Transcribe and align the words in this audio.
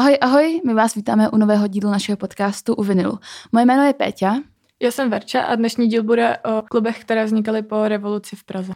Ahoj, 0.00 0.18
ahoj, 0.20 0.60
my 0.66 0.74
vás 0.74 0.94
vítáme 0.94 1.28
u 1.28 1.36
nového 1.36 1.66
dílu 1.66 1.90
našeho 1.90 2.16
podcastu 2.16 2.74
u 2.74 2.82
Vinilu. 2.82 3.18
Moje 3.52 3.66
jméno 3.66 3.82
je 3.82 3.92
Péťa. 3.92 4.36
Já 4.82 4.90
jsem 4.90 5.10
Verča 5.10 5.42
a 5.42 5.54
dnešní 5.54 5.88
díl 5.88 6.02
bude 6.02 6.38
o 6.38 6.62
klubech, 6.62 7.00
které 7.00 7.24
vznikaly 7.24 7.62
po 7.62 7.88
revoluci 7.88 8.36
v 8.36 8.44
Praze. 8.44 8.72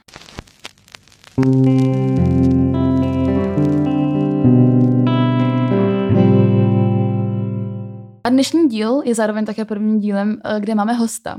A 8.25 8.29
dnešní 8.29 8.69
díl 8.69 9.03
je 9.05 9.15
zároveň 9.15 9.45
také 9.45 9.65
prvním 9.65 9.99
dílem, 9.99 10.41
eh, 10.45 10.61
kde 10.61 10.75
máme 10.75 10.93
hosta. 10.93 11.37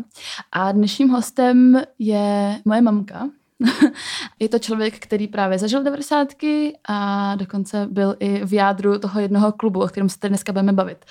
A 0.51 0.71
dnešním 0.71 1.09
hostem 1.09 1.81
je 1.99 2.59
moje 2.65 2.81
mamka, 2.81 3.29
je 4.39 4.49
to 4.49 4.59
člověk, 4.59 4.99
který 4.99 5.27
právě 5.27 5.59
zažil 5.59 5.83
devadesátky 5.83 6.77
a 6.87 7.35
dokonce 7.35 7.87
byl 7.91 8.15
i 8.19 8.45
v 8.45 8.53
jádru 8.53 8.99
toho 8.99 9.19
jednoho 9.19 9.51
klubu, 9.51 9.81
o 9.81 9.87
kterém 9.87 10.09
se 10.09 10.19
tady 10.19 10.29
dneska 10.29 10.51
budeme 10.51 10.73
bavit. 10.73 11.05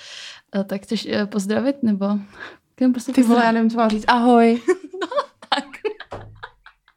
Eh, 0.55 0.63
tak 0.63 0.81
chceš 0.81 1.05
eh, 1.05 1.25
pozdravit, 1.25 1.83
nebo... 1.83 2.05
Prostě 2.91 3.11
Ty 3.11 3.23
vole, 3.23 3.45
já 3.45 3.51
nevím, 3.51 3.69
co 3.69 3.77
mám 3.77 3.89
říct. 3.89 4.05
Ahoj. 4.07 4.61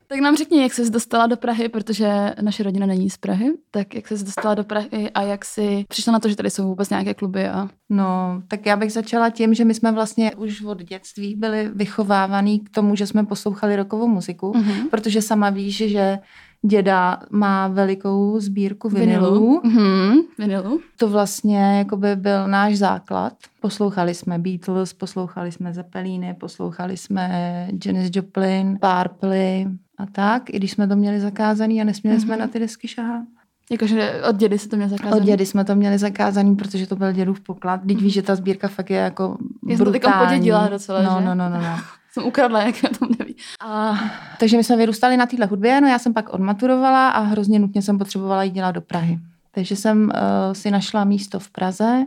tak. 0.08 0.20
Nám 0.20 0.36
řekni, 0.36 0.62
jak 0.62 0.74
jsi 0.74 0.90
dostala 0.90 1.26
do 1.26 1.36
Prahy, 1.36 1.68
protože 1.68 2.34
naše 2.40 2.62
rodina 2.62 2.86
není 2.86 3.10
z 3.10 3.16
Prahy, 3.16 3.52
tak 3.70 3.94
jak 3.94 4.08
jsi 4.08 4.24
dostala 4.24 4.54
do 4.54 4.64
Prahy 4.64 5.10
a 5.14 5.22
jak 5.22 5.44
jsi 5.44 5.84
přišla 5.88 6.12
na 6.12 6.18
to, 6.18 6.28
že 6.28 6.36
tady 6.36 6.50
jsou 6.50 6.68
vůbec 6.68 6.90
nějaké 6.90 7.14
kluby? 7.14 7.48
A... 7.48 7.68
No, 7.88 8.42
tak 8.48 8.66
já 8.66 8.76
bych 8.76 8.92
začala 8.92 9.30
tím, 9.30 9.54
že 9.54 9.64
my 9.64 9.74
jsme 9.74 9.92
vlastně 9.92 10.34
už 10.34 10.62
od 10.62 10.82
dětství 10.82 11.34
byli 11.36 11.70
vychovávaní 11.74 12.60
k 12.60 12.70
tomu, 12.70 12.96
že 12.96 13.06
jsme 13.06 13.24
poslouchali 13.24 13.76
rokovou 13.76 14.08
muziku, 14.08 14.52
mm-hmm. 14.52 14.88
protože 14.90 15.22
sama 15.22 15.50
víš, 15.50 15.76
že 15.76 16.18
děda 16.66 17.20
má 17.30 17.68
velikou 17.68 18.40
sbírku 18.40 18.88
vinilů. 18.88 19.60
Mm-hmm, 19.64 20.22
vinilu. 20.38 20.80
To 20.96 21.08
vlastně 21.08 21.78
jakoby 21.78 22.16
byl 22.16 22.48
náš 22.48 22.78
základ. 22.78 23.32
Poslouchali 23.60 24.14
jsme 24.14 24.38
Beatles, 24.38 24.92
poslouchali 24.92 25.52
jsme 25.52 25.72
Zeppeliny, 25.72 26.34
poslouchali 26.40 26.96
jsme 26.96 27.68
Janis 27.84 28.10
Joplin, 28.14 28.78
Purple, 28.80 29.64
a 29.98 30.06
tak, 30.06 30.50
i 30.50 30.56
když 30.56 30.70
jsme 30.70 30.88
to 30.88 30.96
měli 30.96 31.20
zakázaný 31.20 31.80
a 31.80 31.84
nesměli 31.84 32.18
mm-hmm. 32.18 32.22
jsme 32.22 32.32
mhm. 32.32 32.40
na 32.40 32.46
ty 32.46 32.58
desky 32.58 32.88
šahat. 32.88 33.24
Jakože 33.70 34.22
od 34.28 34.36
dědy 34.36 34.58
se 34.58 34.68
to 34.68 34.76
měli 34.76 34.90
zakázaný? 34.90 35.20
Od 35.20 35.24
dědy 35.24 35.46
jsme 35.46 35.64
to 35.64 35.74
měli 35.74 35.98
zakázaný, 35.98 36.56
protože 36.56 36.86
to 36.86 36.96
byl 36.96 37.12
dědův 37.12 37.40
poklad. 37.40 37.80
Teď 37.88 38.00
víš, 38.00 38.12
že 38.12 38.22
ta 38.22 38.34
sbírka 38.34 38.68
fakt 38.68 38.90
je 38.90 38.96
jako 38.96 39.38
Já 39.68 39.76
jsem 39.76 39.92
to 39.92 40.10
podědila 40.26 40.68
docela, 40.68 41.02
no, 41.02 41.16
že? 41.18 41.24
No, 41.24 41.34
no, 41.34 41.50
no, 41.50 41.56
no. 41.56 41.78
jsem 42.12 42.24
ukradla, 42.24 42.62
jak 42.62 42.82
já 42.82 42.88
to 42.98 43.06
neví. 43.18 43.36
A, 43.64 43.98
takže 44.40 44.56
my 44.56 44.64
jsme 44.64 44.76
vyrůstali 44.76 45.16
na 45.16 45.26
téhle 45.26 45.46
hudbě, 45.46 45.80
no 45.80 45.88
já 45.88 45.98
jsem 45.98 46.14
pak 46.14 46.28
odmaturovala 46.28 47.08
a 47.08 47.20
hrozně 47.20 47.58
nutně 47.58 47.82
jsem 47.82 47.98
potřebovala 47.98 48.42
jít 48.42 48.50
dělat 48.50 48.72
do 48.72 48.80
Prahy. 48.80 49.18
Takže 49.50 49.76
jsem 49.76 50.04
uh, 50.04 50.10
si 50.52 50.70
našla 50.70 51.04
místo 51.04 51.40
v 51.40 51.50
Praze, 51.50 52.04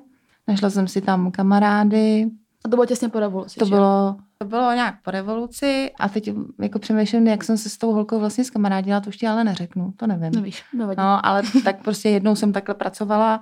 našla 0.48 0.70
jsem 0.70 0.88
si 0.88 1.02
tam 1.02 1.31
kamarády. 1.31 2.26
A 2.66 2.70
to 2.70 2.76
bylo 2.76 2.86
těsně 2.86 3.09
po 3.09 3.20
revoluci, 3.20 3.59
To 3.59 3.66
že? 3.66 3.70
bylo 3.70 4.16
to 4.42 4.45
bylo 4.45 4.73
nějak 4.73 4.95
po 5.03 5.11
revoluci 5.11 5.92
a 6.00 6.09
teď 6.09 6.30
jako 6.61 6.80
přemýšlím, 6.80 7.28
jak 7.28 7.44
jsem 7.44 7.58
se 7.58 7.70
s 7.70 7.78
tou 7.78 7.92
holkou 7.92 8.20
vlastně 8.20 8.44
zkamarádila, 8.44 9.00
to 9.00 9.09
už 9.09 9.17
ti 9.17 9.28
ale 9.28 9.44
neřeknu, 9.44 9.94
to 9.98 10.08
nevím. 10.08 10.31
Nevíš, 10.31 10.64
nevadí. 10.73 10.98
No, 10.98 11.25
ale 11.25 11.42
tak 11.64 11.83
prostě 11.83 12.09
jednou 12.09 12.36
jsem 12.36 12.53
takhle 12.53 12.75
pracovala. 12.75 13.39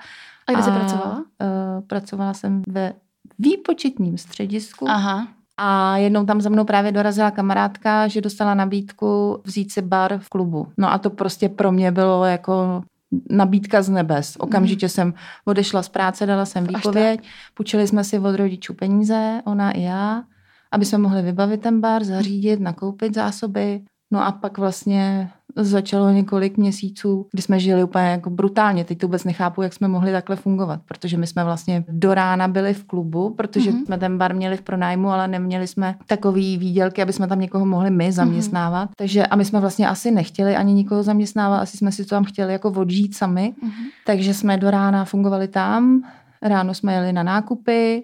A 0.47 0.51
kde 0.51 0.63
jsi 0.63 0.71
pracovala? 0.71 1.15
Uh, 1.15 1.87
pracovala 1.87 2.33
jsem 2.33 2.63
ve 2.67 2.93
výpočetním 3.39 4.17
středisku. 4.17 4.89
Aha. 4.89 5.27
A 5.57 5.97
jednou 5.97 6.25
tam 6.25 6.41
za 6.41 6.49
mnou 6.49 6.63
právě 6.65 6.91
dorazila 6.91 7.31
kamarádka, 7.31 8.07
že 8.07 8.21
dostala 8.21 8.53
nabídku 8.53 9.41
vzít 9.43 9.71
si 9.71 9.81
bar 9.81 10.19
v 10.19 10.29
klubu. 10.29 10.67
No 10.77 10.91
a 10.91 10.97
to 10.97 11.09
prostě 11.09 11.49
pro 11.49 11.71
mě 11.71 11.91
bylo 11.91 12.25
jako 12.25 12.83
nabídka 13.29 13.81
z 13.81 13.89
nebes. 13.89 14.35
Okamžitě 14.39 14.85
mm. 14.85 14.89
jsem 14.89 15.13
odešla 15.45 15.83
z 15.83 15.89
práce, 15.89 16.25
dala 16.25 16.45
jsem 16.45 16.67
výpověď, 16.67 17.27
půjčili 17.53 17.87
jsme 17.87 18.03
si 18.03 18.19
od 18.19 18.35
rodičů 18.35 18.73
peníze, 18.73 19.41
ona 19.45 19.71
i 19.71 19.81
já 19.81 20.23
aby 20.71 20.85
jsme 20.85 20.97
mohli 20.97 21.21
vybavit 21.21 21.61
ten 21.61 21.81
bar, 21.81 22.03
zařídit, 22.03 22.59
nakoupit 22.59 23.15
zásoby. 23.15 23.81
No 24.11 24.25
a 24.25 24.31
pak 24.31 24.57
vlastně 24.57 25.29
začalo 25.55 26.09
několik 26.09 26.57
měsíců, 26.57 27.27
kdy 27.31 27.41
jsme 27.41 27.59
žili 27.59 27.83
úplně 27.83 28.05
jako 28.05 28.29
brutálně. 28.29 28.83
Teď 28.83 28.97
to 28.97 29.07
vůbec 29.07 29.23
nechápu, 29.23 29.61
jak 29.61 29.73
jsme 29.73 29.87
mohli 29.87 30.11
takhle 30.11 30.35
fungovat, 30.35 30.81
protože 30.87 31.17
my 31.17 31.27
jsme 31.27 31.43
vlastně 31.43 31.85
do 31.89 32.13
rána 32.13 32.47
byli 32.47 32.73
v 32.73 32.83
klubu, 32.83 33.29
protože 33.29 33.71
mm-hmm. 33.71 33.85
jsme 33.85 33.97
ten 33.97 34.17
bar 34.17 34.35
měli 34.35 34.57
v 34.57 34.61
pronájmu, 34.61 35.09
ale 35.09 35.27
neměli 35.27 35.67
jsme 35.67 35.95
takový 36.07 36.57
výdělky, 36.57 37.01
aby 37.01 37.13
jsme 37.13 37.27
tam 37.27 37.39
někoho 37.39 37.65
mohli 37.65 37.89
my 37.89 38.11
zaměstnávat. 38.11 38.89
Mm-hmm. 38.89 38.95
Takže 38.97 39.27
a 39.27 39.35
my 39.35 39.45
jsme 39.45 39.59
vlastně 39.59 39.87
asi 39.87 40.11
nechtěli 40.11 40.55
ani 40.55 40.73
nikoho 40.73 41.03
zaměstnávat, 41.03 41.61
asi 41.61 41.77
jsme 41.77 41.91
si 41.91 42.03
to 42.03 42.09
tam 42.09 42.23
chtěli 42.23 42.53
jako 42.53 42.71
odžít 42.71 43.15
sami. 43.15 43.53
Mm-hmm. 43.63 43.85
Takže 44.05 44.33
jsme 44.33 44.57
do 44.57 44.71
rána 44.71 45.05
fungovali 45.05 45.47
tam, 45.47 46.03
ráno 46.41 46.73
jsme 46.73 46.93
jeli 46.93 47.13
na 47.13 47.23
nákupy, 47.23 48.03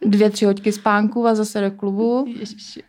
dvě, 0.00 0.30
tři 0.30 0.44
hoďky 0.44 0.72
spánku 0.72 1.26
a 1.26 1.34
zase 1.34 1.60
do 1.60 1.70
klubu. 1.70 2.24
Ježiši 2.28 2.82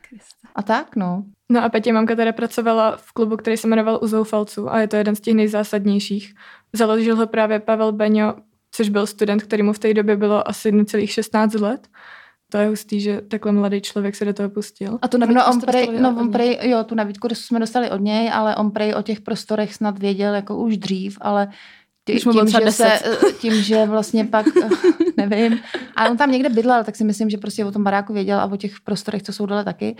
A 0.56 0.62
tak, 0.62 0.96
no. 0.96 1.24
No 1.52 1.64
a 1.64 1.70
Petě 1.70 1.94
mamka 1.94 2.16
teda 2.16 2.32
pracovala 2.32 2.98
v 2.98 3.12
klubu, 3.12 3.38
který 3.38 3.58
se 3.58 3.68
jmenoval 3.68 4.00
U 4.02 4.08
Zoufalců 4.08 4.74
a 4.74 4.80
je 4.80 4.88
to 4.88 4.96
jeden 4.96 5.16
z 5.16 5.22
těch 5.22 5.34
nejzásadnějších. 5.34 6.34
Založil 6.74 7.16
ho 7.16 7.28
právě 7.28 7.60
Pavel 7.60 7.92
Beňo, 7.92 8.36
což 8.72 8.90
byl 8.90 9.08
student, 9.08 9.44
který 9.44 9.64
mu 9.64 9.74
v 9.74 9.80
té 9.80 9.94
době 9.94 10.18
bylo 10.18 10.48
asi 10.48 10.72
16 11.06 11.54
let. 11.54 11.88
To 12.52 12.58
je 12.58 12.68
hustý, 12.68 13.02
že 13.02 13.22
takhle 13.22 13.52
mladý 13.52 13.82
člověk 13.82 14.16
se 14.16 14.26
do 14.26 14.34
toho 14.34 14.50
pustil. 14.50 15.00
A 15.02 15.08
tu 15.08 15.18
nabídku 15.18 15.40
no, 15.40 15.54
on 15.54 15.62
prej, 15.62 16.00
no, 16.00 16.16
on 16.20 16.32
prej, 16.32 16.60
jo, 16.62 16.84
tu 16.84 16.96
nabídku 16.96 17.28
jsme 17.34 17.60
dostali 17.60 17.90
od 17.90 18.02
něj, 18.02 18.32
ale 18.34 18.56
on 18.56 18.72
prej 18.72 18.96
o 18.96 19.02
těch 19.02 19.22
prostorech 19.22 19.74
snad 19.74 20.00
věděl 20.00 20.36
jako 20.36 20.58
už 20.58 20.78
dřív, 20.78 21.18
ale 21.22 21.48
tím, 22.06 22.20
tím, 22.20 22.48
že 22.66 22.72
se, 22.72 23.00
tím, 23.42 23.54
že 23.62 23.86
vlastně 23.86 24.26
pak, 24.26 24.46
nevím, 25.28 25.60
a 25.96 26.10
on 26.10 26.18
tam 26.18 26.32
někde 26.32 26.50
bydlel, 26.50 26.84
tak 26.84 26.96
si 26.96 27.04
myslím, 27.04 27.30
že 27.30 27.38
prostě 27.38 27.66
o 27.66 27.72
tom 27.72 27.84
baráku 27.84 28.14
věděl 28.14 28.40
a 28.40 28.46
o 28.46 28.58
těch 28.58 28.82
prostorech, 28.82 29.24
co 29.24 29.34
jsou 29.34 29.46
dole 29.46 29.64
taky. 29.64 29.96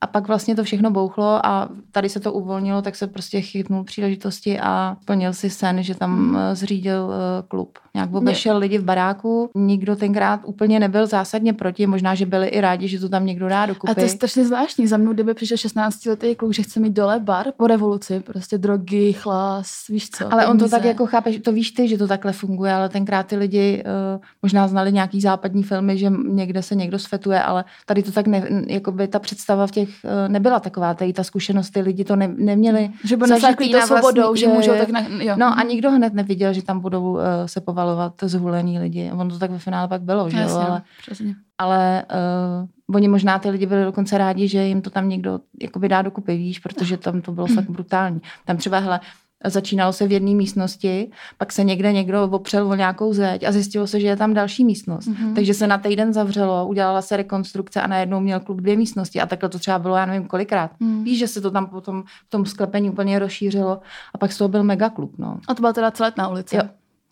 A 0.00 0.06
pak 0.06 0.28
vlastně 0.28 0.56
to 0.56 0.64
všechno 0.64 0.90
bouchlo 0.90 1.46
a 1.46 1.68
tady 1.92 2.08
se 2.08 2.20
to 2.20 2.32
uvolnilo, 2.32 2.82
tak 2.82 2.96
se 2.96 3.06
prostě 3.06 3.40
chytnul 3.40 3.84
příležitosti 3.84 4.60
a 4.60 4.96
plnil 5.04 5.32
si 5.32 5.50
sen, 5.50 5.82
že 5.82 5.94
tam 5.94 6.18
hmm. 6.18 6.36
Eh, 6.36 6.54
zřídil 6.54 7.12
eh, 7.12 7.42
klub. 7.48 7.78
Nějak 7.94 8.14
obešel 8.14 8.58
lidi 8.58 8.78
v 8.78 8.84
baráku, 8.84 9.50
nikdo 9.54 9.96
tenkrát 9.96 10.40
úplně 10.44 10.80
nebyl 10.80 11.06
zásadně 11.06 11.52
proti, 11.52 11.86
možná, 11.86 12.14
že 12.14 12.26
byli 12.26 12.46
i 12.46 12.60
rádi, 12.60 12.88
že 12.88 13.00
to 13.00 13.08
tam 13.08 13.26
někdo 13.26 13.48
dá 13.48 13.66
dokupy. 13.66 13.90
A 13.90 13.94
to 13.94 14.00
je 14.00 14.08
strašně 14.08 14.44
zvláštní. 14.44 14.86
Za 14.86 14.96
mnou, 14.96 15.12
kdyby 15.12 15.34
přišel 15.34 15.56
16 15.56 16.06
letý 16.06 16.34
kluk, 16.34 16.54
že 16.54 16.62
chce 16.62 16.80
mít 16.80 16.92
dole 16.92 17.20
bar 17.20 17.46
po 17.56 17.66
revoluci, 17.66 18.20
prostě 18.20 18.58
drogy, 18.58 19.12
chlas, 19.12 19.86
víš 19.88 20.10
co. 20.10 20.32
Ale 20.32 20.46
on 20.46 20.58
to 20.58 20.68
tak 20.68 20.84
jako 20.84 21.06
chápe, 21.06 21.38
to 21.38 21.52
víš 21.52 21.70
ty, 21.70 21.88
že 21.88 21.98
to 21.98 22.06
takhle 22.06 22.32
funguje, 22.32 22.72
ale 22.72 22.88
tenkrát 22.88 23.26
ty 23.26 23.36
lidi 23.36 23.84
uh, 23.84 24.20
možná 24.68 24.78
znali 24.78 24.92
nějaký 24.92 25.20
západní 25.20 25.62
filmy, 25.62 25.98
že 25.98 26.10
někde 26.10 26.62
se 26.62 26.74
někdo 26.74 26.98
svetuje, 26.98 27.42
ale 27.42 27.64
tady 27.86 28.02
to 28.02 28.12
tak 28.12 28.26
ne, 28.26 28.42
jako 28.68 28.92
by 28.92 29.08
ta 29.08 29.18
představa 29.18 29.66
v 29.66 29.70
těch 29.70 29.88
eh, 30.04 30.28
nebyla 30.28 30.60
taková, 30.60 30.94
tady 30.94 31.12
ta 31.12 31.24
zkušenost, 31.24 31.70
ty 31.70 31.80
lidi 31.80 32.04
to 32.04 32.16
ne, 32.16 32.28
neměli. 32.28 32.90
Že 33.04 33.16
by 33.16 33.26
nezaklí 33.26 33.72
to 33.72 33.80
svobodou, 33.80 34.34
že 34.34 34.46
můžou 34.46 34.72
tak 34.78 34.88
na, 34.88 35.00
jo. 35.00 35.34
No 35.36 35.58
a 35.58 35.62
nikdo 35.62 35.90
hned 35.90 36.14
neviděl, 36.14 36.52
že 36.52 36.62
tam 36.62 36.80
budou 36.80 37.12
uh, 37.12 37.20
se 37.46 37.60
povalovat 37.60 38.12
zvolení 38.22 38.78
lidi. 38.78 39.10
Ono 39.12 39.30
to 39.30 39.38
tak 39.38 39.50
ve 39.50 39.58
finále 39.58 39.88
pak 39.88 40.02
bylo, 40.02 40.30
že 40.30 40.40
jo, 40.40 40.56
ale, 40.56 40.82
přesně. 41.02 41.34
ale 41.58 42.04
uh, 42.10 42.94
oni 42.94 43.08
možná 43.08 43.38
ty 43.38 43.50
lidi 43.50 43.66
byli 43.66 43.84
dokonce 43.84 44.18
rádi, 44.18 44.48
že 44.48 44.64
jim 44.64 44.82
to 44.82 44.90
tam 44.90 45.08
někdo 45.08 45.40
jakoby 45.62 45.88
dá 45.88 46.02
dokupy, 46.02 46.36
víš, 46.36 46.58
protože 46.58 46.96
tam 46.96 47.20
to 47.20 47.32
bylo 47.32 47.46
fakt 47.46 47.70
brutální. 47.70 48.20
Tam 48.44 48.56
třeba, 48.56 48.78
hele, 48.78 49.00
Začínalo 49.44 49.92
se 49.92 50.06
v 50.06 50.12
jedné 50.12 50.34
místnosti, 50.34 51.10
pak 51.38 51.52
se 51.52 51.64
někde 51.64 51.92
někdo 51.92 52.24
opřel 52.24 52.68
o 52.68 52.74
nějakou 52.74 53.12
zeď 53.12 53.44
a 53.44 53.52
zjistilo 53.52 53.86
se, 53.86 54.00
že 54.00 54.06
je 54.06 54.16
tam 54.16 54.34
další 54.34 54.64
místnost. 54.64 55.08
Mm-hmm. 55.08 55.34
Takže 55.34 55.54
se 55.54 55.66
na 55.66 55.78
týden 55.78 56.12
zavřelo, 56.12 56.66
udělala 56.66 57.02
se 57.02 57.16
rekonstrukce 57.16 57.82
a 57.82 57.86
najednou 57.86 58.20
měl 58.20 58.40
klub 58.40 58.60
dvě 58.60 58.76
místnosti 58.76 59.20
a 59.20 59.26
takhle 59.26 59.48
to 59.48 59.58
třeba 59.58 59.78
bylo, 59.78 59.96
já 59.96 60.06
nevím 60.06 60.28
kolikrát. 60.28 60.70
Mm. 60.80 61.04
Víš, 61.04 61.18
že 61.18 61.28
se 61.28 61.40
to 61.40 61.50
tam 61.50 61.66
potom 61.66 62.02
v 62.26 62.30
tom 62.30 62.46
sklepení 62.46 62.90
úplně 62.90 63.18
rozšířilo 63.18 63.80
a 64.14 64.18
pak 64.18 64.32
z 64.32 64.38
toho 64.38 64.48
byl 64.48 64.64
megaklub. 64.64 65.18
No. 65.18 65.38
A 65.48 65.54
to 65.54 65.60
byla 65.60 65.72
teda 65.72 65.92
na 66.18 66.28
ulici. 66.28 66.56
Jo. 66.56 66.62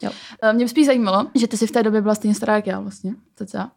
Jo. 0.03 0.11
Eh, 0.43 0.53
mě 0.53 0.69
spíš 0.69 0.87
zajímalo, 0.87 1.27
že 1.35 1.49
ty 1.49 1.57
si 1.57 1.67
v 1.67 1.71
té 1.71 1.83
době 1.83 2.01
byla 2.01 2.15
stejně 2.15 2.35
stará 2.35 2.57
jak 2.57 2.67
já 2.67 2.81
vlastně, 2.81 3.15
cca. 3.37 3.71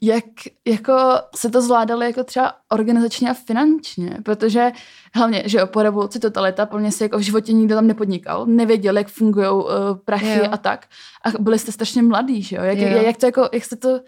Jak 0.00 0.24
jako 0.64 0.92
se 1.36 1.50
to 1.50 1.62
zvládalo 1.62 2.02
jako 2.02 2.24
třeba 2.24 2.54
organizačně 2.70 3.30
a 3.30 3.34
finančně, 3.34 4.18
protože 4.22 4.72
hlavně, 5.14 5.42
že 5.46 5.58
jo, 5.58 5.66
po 5.66 5.82
revoluci 5.82 6.18
totalita, 6.18 6.66
plně 6.66 6.92
si 6.92 7.02
jako 7.02 7.18
v 7.18 7.20
životě 7.20 7.52
nikdo 7.52 7.74
tam 7.74 7.86
nepodnikal, 7.86 8.46
nevěděl, 8.46 8.98
jak 8.98 9.08
fungují 9.08 9.48
uh, 9.48 9.64
prachy 10.04 10.38
jo. 10.38 10.48
a 10.50 10.56
tak. 10.56 10.86
A 11.24 11.30
byli 11.40 11.58
jste 11.58 11.72
strašně 11.72 12.02
mladí, 12.02 12.42
že 12.42 12.56
jo? 12.56 12.62
Jak, 12.62 12.78
jo. 12.78 12.86
jak, 12.88 13.16
to 13.16 13.26
jako, 13.26 13.48
jak 13.52 13.64
jste 13.64 13.76
to 13.76 14.00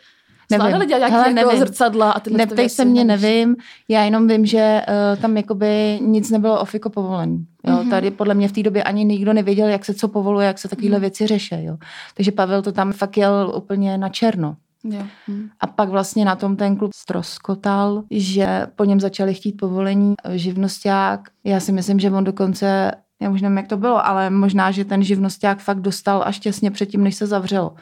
Zvládali 0.51 0.87
dělat 0.87 0.99
nějaké 0.99 1.17
jako 1.17 1.51
nevím. 1.51 1.59
zrcadla 1.59 2.11
a 2.11 2.21
tyhle 2.21 2.39
Neptej 2.39 2.69
se 2.69 2.85
mě, 2.85 3.05
nevím. 3.05 3.57
Já 3.89 4.05
jenom 4.05 4.29
vím, 4.29 4.47
že 4.47 4.83
uh, 4.89 5.23
tam 5.23 5.37
jakoby 5.37 5.99
nic 6.03 6.31
nebylo 6.31 6.61
ofiko 6.61 6.91
povolený. 6.91 7.47
Jo? 7.65 7.75
Mm-hmm. 7.75 7.91
Tady 7.91 8.11
podle 8.11 8.35
mě 8.35 8.49
v 8.49 8.53
té 8.53 8.63
době 8.63 8.83
ani 8.83 9.05
nikdo 9.05 9.33
nevěděl, 9.33 9.69
jak 9.69 9.85
se 9.85 9.95
co 9.95 10.09
povoluje, 10.09 10.47
jak 10.47 10.59
se 10.59 10.69
takovéhle 10.69 10.99
mm-hmm. 10.99 11.01
věci 11.01 11.27
řeší. 11.27 11.65
Jo? 11.65 11.77
Takže 12.15 12.33
Pavel 12.33 12.63
to 12.63 12.73
tam 12.73 12.93
fakt 12.93 13.17
jel 13.17 13.53
úplně 13.57 13.99
na 13.99 14.09
černo. 14.09 14.57
Jo. 14.85 15.03
Hmm. 15.27 15.49
A 15.61 15.67
pak 15.67 15.89
vlastně 15.89 16.25
na 16.25 16.37
tom 16.37 16.57
ten 16.57 16.77
klub 16.77 16.93
stroskotal, 16.95 18.03
že 18.11 18.67
po 18.77 18.85
něm 18.85 19.01
začali 19.01 19.35
chtít 19.35 19.53
povolení 19.53 20.15
živnosták. 20.33 21.21
Já 21.45 21.61
si 21.61 21.73
myslím, 21.73 21.99
že 22.01 22.11
on 22.11 22.25
dokonce, 22.25 22.93
já 23.21 23.31
už 23.31 23.43
nevím, 23.43 23.57
jak 23.57 23.69
to 23.69 23.77
bylo, 23.77 24.07
ale 24.07 24.31
možná, 24.31 24.71
že 24.71 24.85
ten 24.85 25.03
živnosták 25.03 25.59
fakt 25.59 25.81
dostal 25.81 26.23
až 26.27 26.39
těsně 26.39 26.71
předtím, 26.71 27.05
než 27.05 27.15
se 27.15 27.27
zavřelo. 27.27 27.75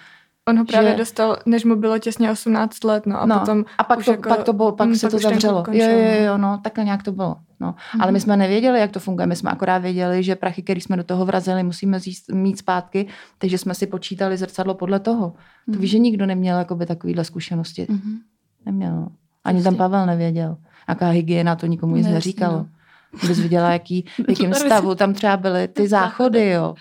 On 0.49 0.59
ho 0.59 0.65
právě 0.65 0.91
Že- 0.91 0.97
dostal, 0.97 1.37
než 1.47 1.65
mu 1.65 1.77
bylo 1.77 1.99
těsně 1.99 2.31
18 2.31 2.85
let, 2.85 3.07
no 3.07 3.21
a 3.21 3.27
no, 3.27 3.39
potom 3.39 3.65
a 3.79 3.85
pak 3.85 3.99
už 3.99 4.05
to, 4.05 4.11
jako- 4.11 4.29
pak 4.29 4.43
to 4.43 4.53
bylo, 4.53 4.73
pak 4.73 4.89
hm, 4.89 4.95
se 4.95 5.11
to 5.11 5.11
ten 5.11 5.21
klub 5.21 5.33
zavřelo. 5.33 5.59
Jo, 5.59 5.65
končil, 5.65 5.89
jo, 5.91 5.97
no. 6.21 6.25
jo, 6.27 6.39
no, 6.39 6.61
takhle 6.65 6.85
nějak 6.85 7.03
to 7.03 7.13
bylo. 7.13 7.37
No. 7.61 7.75
Ale 8.01 8.13
my 8.13 8.21
jsme 8.21 8.37
nevěděli, 8.37 8.81
jak 8.81 8.91
to 8.91 9.01
funguje, 9.01 9.27
my 9.27 9.37
jsme 9.37 9.51
akorát 9.51 9.79
věděli, 9.79 10.23
že 10.23 10.37
prachy, 10.37 10.63
které 10.63 10.81
jsme 10.81 10.97
do 10.97 11.05
toho 11.05 11.25
vrazili, 11.25 11.63
musíme 11.63 12.01
zjíst, 12.01 12.31
mít 12.33 12.59
zpátky, 12.59 13.07
takže 13.39 13.59
jsme 13.59 13.75
si 13.75 13.87
počítali 13.87 14.37
zrcadlo 14.37 14.75
podle 14.75 15.01
toho. 15.01 15.33
To 15.73 15.79
víš, 15.79 15.91
že 15.91 15.99
nikdo 15.99 16.27
neměl 16.27 16.59
jakoby 16.59 16.87
takovýhle 16.87 17.25
zkušenosti. 17.25 17.87
Mhm. 17.91 18.19
Neměl. 18.67 19.09
Ani 19.45 19.59
ten 19.59 19.65
Prostě. 19.65 19.79
Pavel 19.79 20.07
nevěděl. 20.07 20.57
Jaká 20.89 21.09
hygiena, 21.09 21.57
to 21.57 21.67
nikomu 21.67 21.97
nic 21.97 22.07
No, 22.07 22.13
neříkalo. 22.13 22.59
no. 22.59 23.29
Bys 23.29 23.39
viděla, 23.39 23.73
jaký, 23.73 24.05
jakým 24.29 24.55
stavu 24.55 24.95
tam 24.95 25.15
třeba 25.15 25.37
byly 25.37 25.69
ty 25.69 25.89
záchody, 25.99 26.49
jo. 26.51 26.75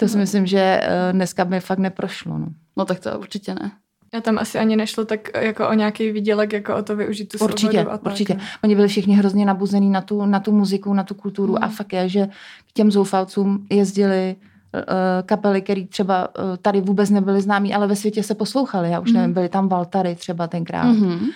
To 0.00 0.08
si 0.08 0.18
myslím, 0.18 0.46
že 0.46 0.80
eh, 0.82 1.12
dneska 1.12 1.44
by 1.44 1.60
fakt 1.60 1.78
neprošlo. 1.78 2.38
No. 2.38 2.46
No 2.76 2.84
tak 2.84 3.00
to 3.00 3.18
určitě 3.18 3.54
ne. 3.54 3.70
A 4.18 4.20
tam 4.20 4.38
asi 4.38 4.58
ani 4.58 4.76
nešlo 4.76 5.04
tak 5.04 5.28
jako 5.40 5.68
o 5.68 5.72
nějaký 5.74 6.12
výdělek, 6.12 6.52
jako 6.52 6.76
o 6.76 6.82
to 6.82 6.96
využít 6.96 7.28
tu 7.28 7.44
Určitě, 7.44 7.72
svobodu 7.72 7.90
a 7.90 7.98
tak, 7.98 8.06
určitě. 8.12 8.34
no. 8.34 8.40
Oni 8.64 8.74
byli 8.76 8.88
všichni 8.88 9.14
hrozně 9.14 9.46
nabuzený 9.46 9.90
na 9.90 10.00
tu, 10.00 10.26
na 10.26 10.40
tu 10.40 10.52
muziku, 10.52 10.94
na 10.94 11.02
tu 11.04 11.14
kulturu 11.14 11.54
Hmm. 11.54 11.64
a 11.64 11.68
fakt 11.68 11.92
je, 11.92 12.08
že 12.08 12.26
k 12.68 12.72
těm 12.72 12.90
zoufalcům 12.90 13.66
jezdili 13.70 14.36
uh, 14.74 14.80
kapely, 15.26 15.62
které 15.62 15.86
třeba 15.86 16.28
uh, 16.28 16.56
tady 16.62 16.80
vůbec 16.80 17.10
nebyly 17.10 17.40
známí, 17.40 17.74
ale 17.74 17.86
ve 17.86 17.96
světě 17.96 18.22
se 18.22 18.34
poslouchali. 18.34 18.90
Já 18.90 19.00
už 19.00 19.10
Mhm. 19.10 19.20
nevím, 19.20 19.34
byly 19.34 19.48
tam 19.48 19.68
Valtary 19.68 20.14
třeba 20.14 20.46
tenkrát. 20.46 20.84
Mhm. 20.92 21.26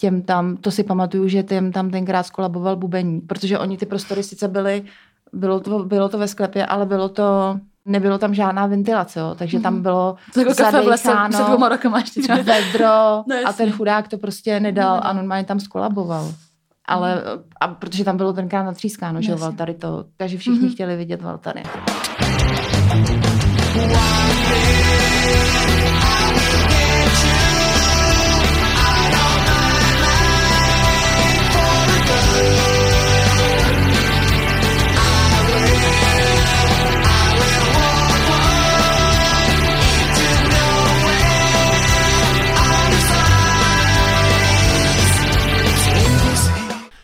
Těm 0.00 0.22
tam, 0.22 0.56
to 0.56 0.70
si 0.70 0.84
pamatuju, 0.84 1.28
že 1.28 1.42
těm 1.42 1.72
tam 1.72 1.90
tenkrát 1.90 2.22
skolaboval 2.22 2.76
bubení, 2.76 3.20
protože 3.20 3.58
oni 3.58 3.76
ty 3.76 3.86
prostory 3.86 4.22
sice 4.22 4.48
byly, 4.48 4.82
bylo 5.32 5.60
to, 5.60 5.84
bylo 5.84 6.08
to 6.08 6.18
ve 6.18 6.28
sklepě, 6.28 6.66
ale 6.66 6.86
bylo 6.86 7.08
to, 7.08 7.60
nebylo 7.84 8.18
tam 8.18 8.34
žádná 8.34 8.66
ventilace, 8.66 9.20
jo, 9.20 9.34
takže 9.38 9.60
tam 9.60 9.72
Mhm. 9.74 9.82
bylo 9.82 10.16
To 10.34 10.40
jako 10.40 10.54
kafe 10.54 10.82
v 10.82 10.86
lese 10.86 11.02
zadejcháno, 11.08 11.28
před 11.34 11.44
dvouma 11.46 11.68
rokama 11.68 11.98
ještě 11.98 12.22
třeba. 12.22 12.38
vedro 12.38 12.88
No 13.28 13.36
a 13.46 13.52
ten 13.52 13.72
chudák 13.72 14.08
to 14.08 14.18
prostě 14.18 14.60
nedal 14.60 14.96
No. 14.96 15.06
a 15.06 15.12
normálně 15.12 15.44
tam 15.44 15.60
skolaboval. 15.60 16.32
Ale, 16.88 17.22
a 17.60 17.68
protože 17.68 18.04
tam 18.04 18.16
bylo 18.16 18.32
tenkrát 18.32 18.62
natřískáno, 18.62 19.22
že 19.22 19.30
jo, 19.30 19.34
Jasně. 19.34 19.42
Valtary 19.42 19.74
to, 19.74 20.04
takže 20.16 20.38
všichni 20.38 20.60
Mhm. 20.60 20.70
chtěli 20.74 20.96
vidět 20.96 21.22
Valtary. 21.22 21.62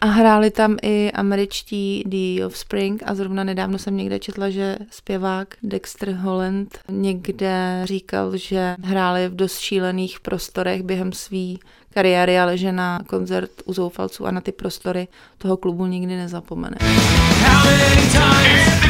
A 0.00 0.06
hráli 0.06 0.50
tam 0.50 0.76
i 0.82 1.12
američtí 1.12 2.04
The 2.06 2.46
Offspring 2.46 3.02
a 3.06 3.14
zrovna 3.14 3.44
nedávno 3.44 3.78
jsem 3.78 3.96
někde 3.96 4.19
četla, 4.19 4.50
že 4.50 4.76
zpěvák 4.90 5.54
Dexter 5.62 6.12
Holland 6.12 6.78
někde 6.88 7.81
říkal, 7.84 8.37
že 8.37 8.76
hráli 8.82 9.28
v 9.28 9.37
dost 9.37 9.58
šílených 9.58 10.20
prostorech 10.20 10.82
během 10.82 11.12
své 11.12 11.54
kariéry, 11.94 12.38
ale 12.38 12.58
že 12.58 12.72
na 12.72 13.00
koncert 13.06 13.50
u 13.64 13.72
zoufalců 13.72 14.26
a 14.26 14.31
na 14.31 14.40
ty 14.40 14.52
prostory 14.52 15.08
toho 15.38 15.56
klubu 15.56 15.87
nikdy 15.87 16.16
nezapomene. 16.16 16.76
How 16.81 17.64
many 17.64 18.10
times 18.12 18.87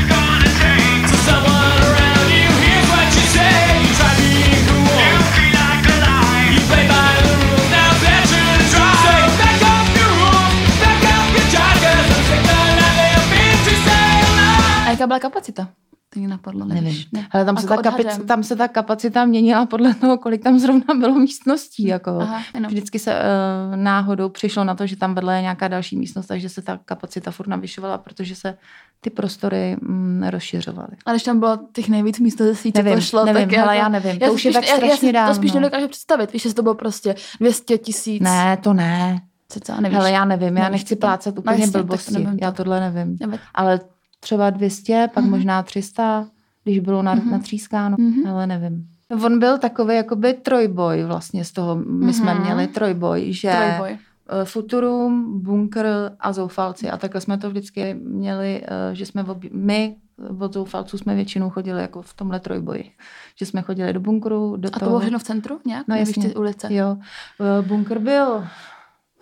jaká 14.96 15.06
byla 15.06 15.18
kapacita? 15.18 15.68
To 16.14 16.18
mě 16.20 16.28
napadlo, 16.28 16.64
Nevím. 16.64 16.84
nevíš? 16.84 17.08
Ne. 17.12 17.26
Ale 17.30 17.44
tam 17.44 17.56
se, 17.56 17.62
Jako 17.66 17.82
ta 17.82 17.90
kapic, 17.90 18.06
odhadem. 18.06 18.26
tam 18.26 18.42
se 18.42 18.56
ta 18.56 18.68
kapacita 18.68 19.24
měnila 19.24 19.66
podle 19.66 19.94
toho, 19.94 20.18
kolik 20.18 20.42
tam 20.42 20.58
zrovna 20.58 20.94
bylo 20.98 21.14
místností. 21.14 21.84
Jako. 21.86 22.10
Aha, 22.20 22.42
jenom. 22.54 22.70
Vždycky 22.70 22.98
se 22.98 23.14
uh, 23.14 23.76
náhodou 23.76 24.28
přišlo 24.28 24.64
na 24.64 24.74
to, 24.74 24.86
že 24.86 24.96
tam 24.96 25.14
vedle 25.14 25.36
je 25.36 25.42
nějaká 25.42 25.68
další 25.68 25.96
místnost, 25.96 26.26
takže 26.26 26.48
se 26.48 26.62
ta 26.62 26.78
kapacita 26.84 27.30
furt 27.30 27.46
navyšovala, 27.46 27.98
protože 27.98 28.34
se 28.34 28.58
ty 29.00 29.10
prostory 29.10 29.76
mm, 29.80 30.22
rozšiřovaly. 30.30 30.88
A 31.06 31.10
když 31.10 31.22
tam 31.22 31.38
bylo 31.40 31.58
těch 31.72 31.88
nejvíc 31.88 32.18
míst, 32.20 32.38
ze 32.38 32.54
síce 32.54 32.82
Nevím, 32.82 32.98
to 32.98 33.00
šlo, 33.04 33.24
nevím, 33.24 33.42
tak 33.48 33.52
jako, 33.52 33.70
já 33.70 33.88
nevím, 33.88 34.18
to 34.18 34.24
si 34.26 34.30
už 34.32 34.44
je 34.44 34.52
spíš- 34.52 34.54
tak 34.54 34.64
já, 34.64 34.70
já 34.70 34.76
strašně 34.76 35.08
si 35.08 35.12
dávno. 35.12 35.30
to 35.34 35.36
spíš 35.36 35.52
nedokážu 35.52 35.88
představit, 35.88 36.32
víš, 36.32 36.42
že 36.42 36.54
to 36.54 36.62
bylo 36.62 36.74
prostě 36.74 37.14
200 37.40 37.78
tisíc. 37.78 38.22
Ne, 38.22 38.56
to 38.56 38.72
ne. 38.72 39.20
Cca, 39.48 39.80
nevíš. 39.80 39.96
Hele, 39.96 40.10
já 40.10 40.24
nevím, 40.24 40.56
já 40.56 40.64
Nevíš 40.64 40.80
nechci 40.80 40.96
to. 40.96 41.00
plácat 41.00 41.34
No 41.34 41.40
úplně 41.42 41.66
to 41.66 41.72
blbosti. 41.84 42.12
nevím 42.12 42.38
já 42.42 42.50
to. 42.50 42.56
tohle 42.56 42.80
nevím. 42.80 43.16
Nevím. 43.20 43.38
Ale 43.54 43.80
třeba 44.26 44.50
200, 44.50 45.08
pak 45.14 45.24
Mhm. 45.24 45.30
možná 45.30 45.62
300, 45.62 46.26
když 46.64 46.78
bylo 46.78 47.02
na, 47.02 47.14
Mhm. 47.14 47.30
natřískáno, 47.30 47.96
Mhm. 48.00 48.26
ale 48.28 48.46
nevím. 48.46 48.86
On 49.24 49.38
byl 49.38 49.58
takový 49.58 49.94
jakoby 49.94 50.34
trojboj 50.34 51.04
vlastně 51.04 51.44
z 51.44 51.52
toho. 51.52 51.76
My 51.76 52.12
jsme 52.12 52.34
Mhm. 52.34 52.42
měli 52.42 52.66
trojboj, 52.66 53.32
že 53.32 53.50
Trojboj. 53.50 53.90
eh, 53.98 54.44
Futurum, 54.44 55.40
Bunker 55.42 55.86
a 56.20 56.32
Zoufalci. 56.32 56.90
A 56.90 56.96
takhle 56.96 57.20
jsme 57.20 57.38
to 57.38 57.50
vždycky 57.50 57.94
měli, 57.94 58.62
eh, 58.64 58.94
že 58.94 59.06
jsme 59.06 59.24
obě, 59.24 59.50
my 59.52 59.96
od 60.40 60.52
Zoufalců 60.54 60.98
jsme 60.98 61.14
většinou 61.14 61.50
chodili 61.50 61.80
jako 61.80 62.02
v 62.02 62.14
tomhle 62.14 62.40
trojboji. 62.40 62.90
Že 63.38 63.46
jsme 63.46 63.62
chodili 63.62 63.92
do 63.92 64.00
bunkru, 64.00 64.56
do 64.56 64.68
A 64.68 64.70
to 64.70 64.78
toho. 64.78 64.90
bylo 64.90 65.00
všechno 65.00 65.18
v 65.18 65.22
centru 65.22 65.60
nějak? 65.66 65.88
No 65.88 65.96
jasně. 65.96 66.34
ulice? 66.34 66.74
Jo. 66.74 66.96
Eh, 67.40 67.62
Bunker 67.68 67.98
byl 67.98 68.44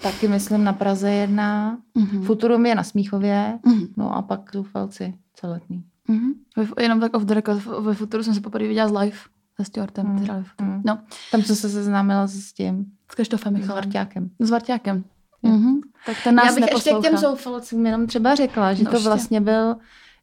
taky, 0.05 0.29
myslím, 0.29 0.65
na 0.65 0.73
Praze 0.73 1.11
jedna. 1.13 1.79
Mhm. 1.95 2.23
Futurum 2.23 2.67
je 2.67 2.75
na 2.75 2.83
Smíchově. 2.83 3.59
Mhm. 3.67 3.87
No 3.97 4.17
a 4.17 4.23
pak 4.23 4.41
Zoufalci 4.53 5.15
celetný. 5.35 5.85
Mhm. 6.09 6.33
Ve- 6.57 6.83
Jenom 6.83 7.01
tak 7.01 7.17
off 7.17 7.25
the 7.25 7.35
record, 7.35 7.65
ve 7.81 7.95
Futuru 7.95 8.23
jsem 8.23 8.35
se 8.35 8.41
poprvé 8.41 8.69
viděla 8.69 8.89
z 8.89 8.93
live 8.93 9.17
se 9.57 9.65
Stuartem. 9.65 10.07
Hráli 10.17 10.43
Futuru. 10.45 10.71
Mhm. 10.71 10.83
No, 10.87 10.99
Tam 11.33 11.43
jsem 11.43 11.57
se 11.57 11.69
seznámila 11.69 12.27
s 12.27 12.53
tím, 12.53 12.87
s 13.13 13.15
Krištofem 13.15 13.55
s 13.55 13.57
Michalem. 13.61 13.85
Varťákem. 13.85 14.31
S 14.41 14.51
Varťákem. 14.51 15.05
Mhm. 15.43 15.81
Tak 16.07 16.17
ten 16.25 16.35
nás 16.35 16.47
Já 16.47 16.55
bych 16.55 16.73
ještě 16.73 16.91
k 16.91 16.93
těm 16.93 17.03
neposlouchá. 17.03 17.31
zoufalcům 17.31 17.87
jenom 17.87 18.07
třeba 18.07 18.35
řekla, 18.35 18.75
že 18.75 18.85
No 18.85 18.91
to 18.91 18.97
ještě. 18.97 19.09
vlastně 19.09 19.41
byl 19.41 19.77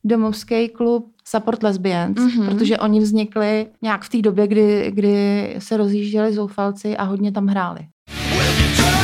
domovský 0.03 0.69
klub 0.69 1.11
Support 1.25 1.63
Lesbians, 1.63 2.17
Mhm. 2.19 2.45
protože 2.45 2.77
oni 2.77 2.99
vznikli 2.99 3.67
nějak 3.81 4.01
v 4.03 4.09
té 4.09 4.21
době, 4.21 4.47
kdy, 4.47 4.91
kdy 4.95 5.55
se 5.59 5.77
rozjížděli 5.77 6.33
zoufalci 6.33 6.97
a 6.97 7.03
hodně 7.03 7.31
tam 7.31 7.47
hráli. 7.47 7.79
Mhm. 7.81 9.00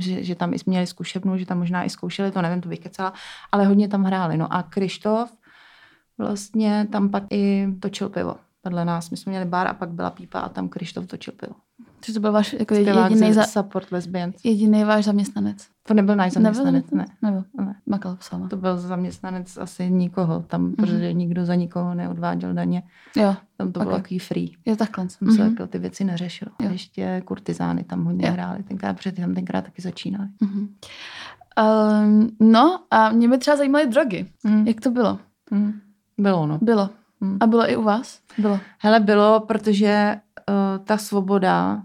Myslím, 0.00 0.16
že, 0.16 0.24
že 0.24 0.34
tam 0.34 0.54
i 0.54 0.56
měli 0.66 0.86
zkušebnu, 0.86 1.38
že 1.38 1.46
tam 1.46 1.58
možná 1.58 1.84
i 1.84 1.90
zkoušeli, 1.90 2.30
to 2.30 2.42
nevím, 2.42 2.60
to 2.60 2.68
bych 2.68 2.80
kecala, 2.80 3.12
ale 3.52 3.66
hodně 3.66 3.88
tam 3.88 4.04
hráli. 4.04 4.36
No 4.36 4.52
a 4.52 4.62
Krištof 4.62 5.32
vlastně 6.18 6.86
tam 6.92 7.08
pak 7.08 7.24
i 7.30 7.68
točil 7.80 8.08
pivo. 8.08 8.36
Vedle 8.64 8.84
nás, 8.84 9.10
my 9.10 9.16
jsme 9.16 9.30
měli 9.30 9.44
bar 9.44 9.66
a 9.68 9.74
pak 9.74 9.88
byla 9.88 10.10
pípa 10.10 10.40
a 10.40 10.48
tam 10.48 10.68
Krištof 10.68 11.06
točil 11.06 11.34
pivo. 11.40 11.54
Že 12.06 12.12
to 12.12 12.20
byl 12.20 12.32
váš 12.32 12.52
jako 12.52 12.74
jediný, 12.74 13.32
za, 13.32 13.44
Support 13.44 13.92
Lesbians. 13.92 14.34
jediný 14.44 14.84
váš 14.84 15.04
zaměstnanec. 15.04 15.66
To 15.90 15.94
nebyl 15.94 16.16
náš 16.16 16.32
zaměstnanec, 16.32 16.90
ne. 16.90 17.04
Nebyl. 17.22 17.44
ne. 17.60 17.74
Makal 17.86 18.16
s 18.20 18.30
váma. 18.30 18.48
To 18.48 18.56
byl 18.56 18.78
zaměstnanec 18.78 19.56
asi 19.56 19.90
nikoho, 19.90 20.40
tam, 20.46 20.62
Mhm. 20.62 20.74
protože 20.74 21.12
nikdo 21.12 21.44
za 21.46 21.54
nikoho 21.54 21.94
neodváděl 21.94 22.54
daně. 22.54 22.82
Jo, 23.16 23.36
Tam 23.56 23.72
to 23.72 23.80
bylo 23.80 23.94
Ok. 23.96 24.02
takový 24.02 24.18
free. 24.18 24.52
je 24.64 24.76
takhle. 24.76 25.04
Tam 25.18 25.32
se 25.32 25.42
Mhm. 25.42 25.50
jako 25.50 25.66
ty 25.66 25.78
věci 25.78 26.04
neřešil. 26.04 26.48
A 26.58 26.64
Jo. 26.64 26.70
ještě 26.72 27.22
kurtizány 27.24 27.84
tam 27.84 28.04
hodně 28.04 28.26
Jo. 28.26 28.32
hráli. 28.32 28.62
Tenkrát, 28.62 28.96
protože 28.96 29.12
ty 29.12 29.20
tam 29.20 29.34
tenkrát 29.34 29.64
taky 29.64 29.82
začínali. 29.82 30.28
Mhm. 30.40 30.68
Um, 32.04 32.30
no 32.40 32.80
a 32.90 33.10
mě 33.10 33.28
by 33.28 33.38
třeba 33.38 33.56
zajímaly 33.56 33.86
drogy. 33.86 34.26
Mm. 34.44 34.66
Jak 34.66 34.80
to 34.80 34.90
bylo? 34.90 35.18
Mm. 35.50 35.72
Bylo, 36.18 36.46
no. 36.46 36.58
Bylo. 36.62 36.90
Mm. 37.20 37.36
A 37.40 37.46
bylo 37.46 37.70
i 37.70 37.76
u 37.76 37.82
vás? 37.82 38.20
Bylo. 38.38 38.60
Hele, 38.78 39.00
bylo, 39.00 39.40
protože 39.40 40.16
uh, 40.48 40.84
ta 40.84 40.96
svoboda 40.96 41.82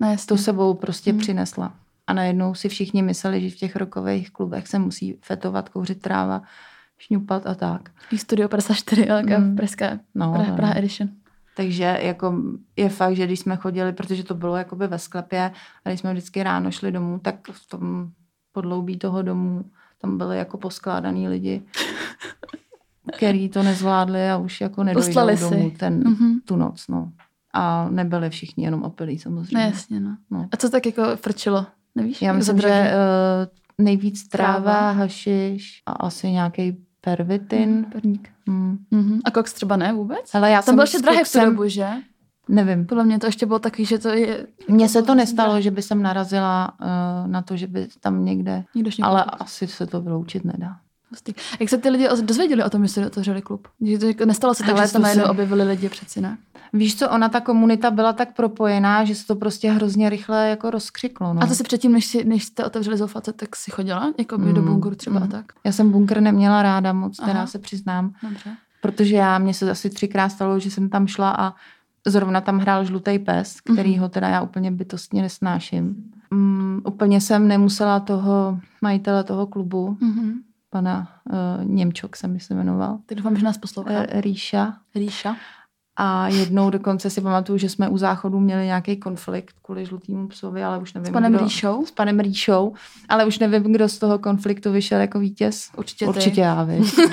No 0.00 0.10
jasně. 0.10 0.26
to 0.26 0.36
sebou 0.36 0.74
prostě 0.74 1.12
Mm. 1.12 1.18
přinesla. 1.18 1.72
A 2.08 2.12
najednou 2.12 2.54
si 2.54 2.68
všichni 2.68 3.02
mysleli, 3.02 3.40
že 3.40 3.56
v 3.56 3.58
těch 3.58 3.76
rokových 3.76 4.30
klubech 4.30 4.66
se 4.68 4.78
musí 4.78 5.18
fetovat, 5.22 5.68
kouřit 5.68 6.02
tráva, 6.02 6.42
šňupat 6.98 7.46
a 7.46 7.54
tak. 7.54 7.90
Studio 8.16 8.48
54, 8.48 9.08
ale 9.10 9.22
Mm. 9.22 9.56
Pražská, 9.56 9.98
No, 10.14 10.32
Praha, 10.32 10.50
no. 10.50 10.56
Praha 10.56 10.74
Edition. 10.76 11.08
Takže 11.56 11.98
jako 12.02 12.34
je 12.76 12.88
fakt, 12.88 13.16
že 13.16 13.26
když 13.26 13.40
jsme 13.40 13.56
chodili, 13.56 13.92
protože 13.92 14.24
to 14.24 14.34
bylo 14.34 14.56
jakoby 14.56 14.86
ve 14.86 14.98
sklepě, 14.98 15.50
a 15.84 15.88
když 15.88 16.00
jsme 16.00 16.12
vždycky 16.12 16.42
ráno 16.42 16.70
šli 16.70 16.92
domů, 16.92 17.18
tak 17.18 17.34
v 17.52 17.68
tom 17.68 18.10
podloubí 18.52 18.98
toho 18.98 19.22
domu 19.22 19.64
tam 20.00 20.18
byli 20.18 20.38
jako 20.38 20.58
poskládaný 20.58 21.28
lidi, 21.28 21.62
který 23.16 23.48
to 23.48 23.62
nezvládli 23.62 24.30
a 24.30 24.36
už 24.36 24.60
jako 24.60 24.84
nedojdou 24.84 25.36
si. 25.36 25.40
domů 25.40 25.70
ten, 25.70 26.08
Mhm. 26.08 26.40
tu 26.44 26.56
noc, 26.56 26.88
no. 26.88 27.12
A 27.54 27.88
nebyli 27.90 28.30
všichni 28.30 28.64
jenom 28.64 28.82
opilí 28.82 29.14
No 29.14 29.18
samozřejmě. 29.20 29.58
jasně, 29.66 30.00
no. 30.00 30.16
No. 30.30 30.48
A 30.52 30.56
co 30.56 30.70
tak 30.70 30.86
jako 30.86 31.16
frčilo? 31.16 31.66
Nevíš? 32.02 32.22
Já 32.22 32.26
Jako 32.26 32.38
myslím, 32.38 32.60
že 32.60 32.92
uh, 33.78 33.84
nejvíc 33.84 34.28
tráva, 34.28 34.60
Tráva. 34.60 34.90
hašiš 34.90 35.82
a 35.86 35.92
asi 35.92 36.30
nějaký 36.30 36.76
pervitin. 37.00 37.84
Perník. 37.92 38.28
Hmm. 38.48 38.78
Mhm. 38.90 39.20
A 39.24 39.30
koks 39.30 39.52
třeba 39.52 39.76
ne 39.76 39.92
vůbec? 39.92 40.20
Hele, 40.32 40.50
já 40.50 40.56
Tam 40.58 40.62
jsem 40.62 40.74
byl 40.74 40.82
ještě 40.84 40.98
drahý 40.98 41.18
v 41.24 41.32
tu 41.32 41.40
dobu, 41.44 41.68
že? 41.68 41.88
Nevím. 42.48 42.86
Podle 42.86 43.04
mě 43.04 43.18
to 43.18 43.26
ještě 43.26 43.46
bylo 43.46 43.58
takový, 43.58 43.84
že 43.84 43.98
to 43.98 44.08
je... 44.08 44.46
Mně 44.68 44.88
se 44.88 44.98
to 44.98 45.04
bylo 45.04 45.14
nestalo, 45.14 45.48
drahý. 45.48 45.62
že 45.62 45.70
by 45.70 45.82
jsem 45.82 46.02
narazila 46.02 46.72
uh, 46.80 47.30
na 47.30 47.42
to, 47.42 47.56
že 47.56 47.66
by 47.66 47.88
tam 48.00 48.24
někde, 48.24 48.64
ještě 48.84 49.02
ale 49.02 49.20
nekoupil. 49.20 49.38
asi 49.40 49.66
se 49.66 49.86
to 49.86 50.00
vyloučit 50.00 50.44
nedá. 50.44 50.76
Hustý. 51.10 51.32
Jak 51.60 51.68
se 51.68 51.78
ty 51.78 51.88
lidi 51.88 52.08
oz- 52.08 52.24
dozvěděli 52.24 52.64
o 52.64 52.70
tom, 52.70 52.82
že 52.86 52.88
jste 52.88 53.06
otevřeli 53.06 53.42
klub? 53.42 53.68
Že 53.80 53.98
to 53.98 54.06
jako 54.06 54.24
nestalo 54.24 54.54
se 54.54 54.62
tak, 54.62 54.68
Hele, 54.74 54.82
že 54.82 54.86
se 54.86 54.92
to 54.92 54.96
tam 54.96 55.02
najednou 55.02 55.24
jsem- 55.24 55.30
objevili 55.30 55.62
lidi 55.64 55.88
přeci, 55.88 56.20
ne? 56.20 56.38
Víš 56.72 56.96
co, 56.98 57.10
ona 57.10 57.28
ta 57.28 57.40
komunita 57.40 57.90
byla 57.90 58.12
tak 58.12 58.34
propojená, 58.36 59.04
že 59.04 59.14
se 59.14 59.26
to 59.26 59.36
prostě 59.36 59.70
hrozně 59.70 60.10
rychle 60.10 60.48
jako 60.48 60.70
rozkřiklo. 60.70 61.34
No. 61.34 61.42
A 61.42 61.46
to 61.46 61.54
se 61.54 61.64
předtím, 61.64 61.92
než, 61.92 62.04
si, 62.06 62.24
než 62.24 62.44
jste 62.44 62.64
otevřeli 62.64 62.96
Zoufalce, 62.96 63.32
tak 63.32 63.56
si 63.56 63.70
chodila? 63.70 64.12
Jako 64.18 64.38
by 64.38 64.52
do 64.52 64.62
Mm, 64.62 64.68
bunkru 64.68 64.94
třeba 64.94 65.20
mm. 65.20 65.28
tak? 65.28 65.44
Já 65.64 65.72
jsem 65.72 65.90
bunkr 65.92 66.20
neměla 66.20 66.62
ráda 66.62 66.92
moc, 66.92 67.16
teda 67.16 67.32
Aha. 67.32 67.46
se 67.46 67.58
přiznám, 67.58 68.12
Dobře. 68.22 68.50
protože 68.82 69.16
já, 69.16 69.38
mně 69.38 69.54
se 69.54 69.70
asi 69.70 69.90
třikrát 69.90 70.28
stalo, 70.28 70.58
že 70.58 70.70
jsem 70.70 70.88
tam 70.88 71.06
šla 71.06 71.30
a 71.38 71.54
zrovna 72.06 72.40
tam 72.40 72.58
hrál 72.58 72.84
žlutý 72.84 73.18
pes, 73.18 73.60
kterýho 73.60 74.08
teda 74.08 74.28
já 74.28 74.42
úplně 74.42 74.70
bytostně 74.70 75.22
nesnáším. 75.22 75.96
Mm, 76.30 76.80
úplně 76.84 77.20
jsem 77.20 77.48
nemusela 77.48 78.00
toho 78.00 78.60
majitele 78.82 79.24
toho 79.24 79.46
klubu, 79.46 79.96
Mhm. 80.00 80.32
pana 80.70 81.08
uh, 81.30 81.64
Němčok 81.64 82.16
se 82.16 82.28
mi 82.28 82.40
se 82.40 82.54
jmenoval, 82.54 82.98
Tak 83.06 83.18
doufám, 83.18 83.36
že 83.36 83.44
nás 83.44 83.58
poslouchá. 83.58 83.90
uh, 83.98 84.04
Ríša. 84.20 84.74
Ríša. 84.94 85.36
A 86.00 86.28
jednou 86.28 86.70
dokonce 86.70 87.10
si 87.10 87.20
pamatuju, 87.20 87.58
že 87.58 87.68
jsme 87.68 87.88
u 87.88 87.98
záchodu 87.98 88.40
měli 88.40 88.64
nějaký 88.64 88.96
konflikt 88.96 89.54
kvůli 89.62 89.86
žlutýmu 89.86 90.28
psovi, 90.28 90.64
ale 90.64 90.78
už 90.78 90.94
nevím, 90.94 91.06
S 91.06 91.12
panem 91.12 91.32
kdo, 91.32 91.44
Ríšou? 91.44 91.86
S 91.86 91.90
panem 91.90 92.20
Ríšou, 92.20 92.74
ale 93.08 93.24
už 93.26 93.38
nevím, 93.38 93.62
kdo 93.62 93.88
z 93.88 93.98
toho 93.98 94.18
konfliktu 94.18 94.72
vyšel 94.72 95.00
jako 95.00 95.18
vítěz. 95.18 95.70
Určitě 95.76 96.04
ty. 96.04 96.08
Určitě 96.08 96.40
já, 96.40 96.64
víš. 96.64 96.96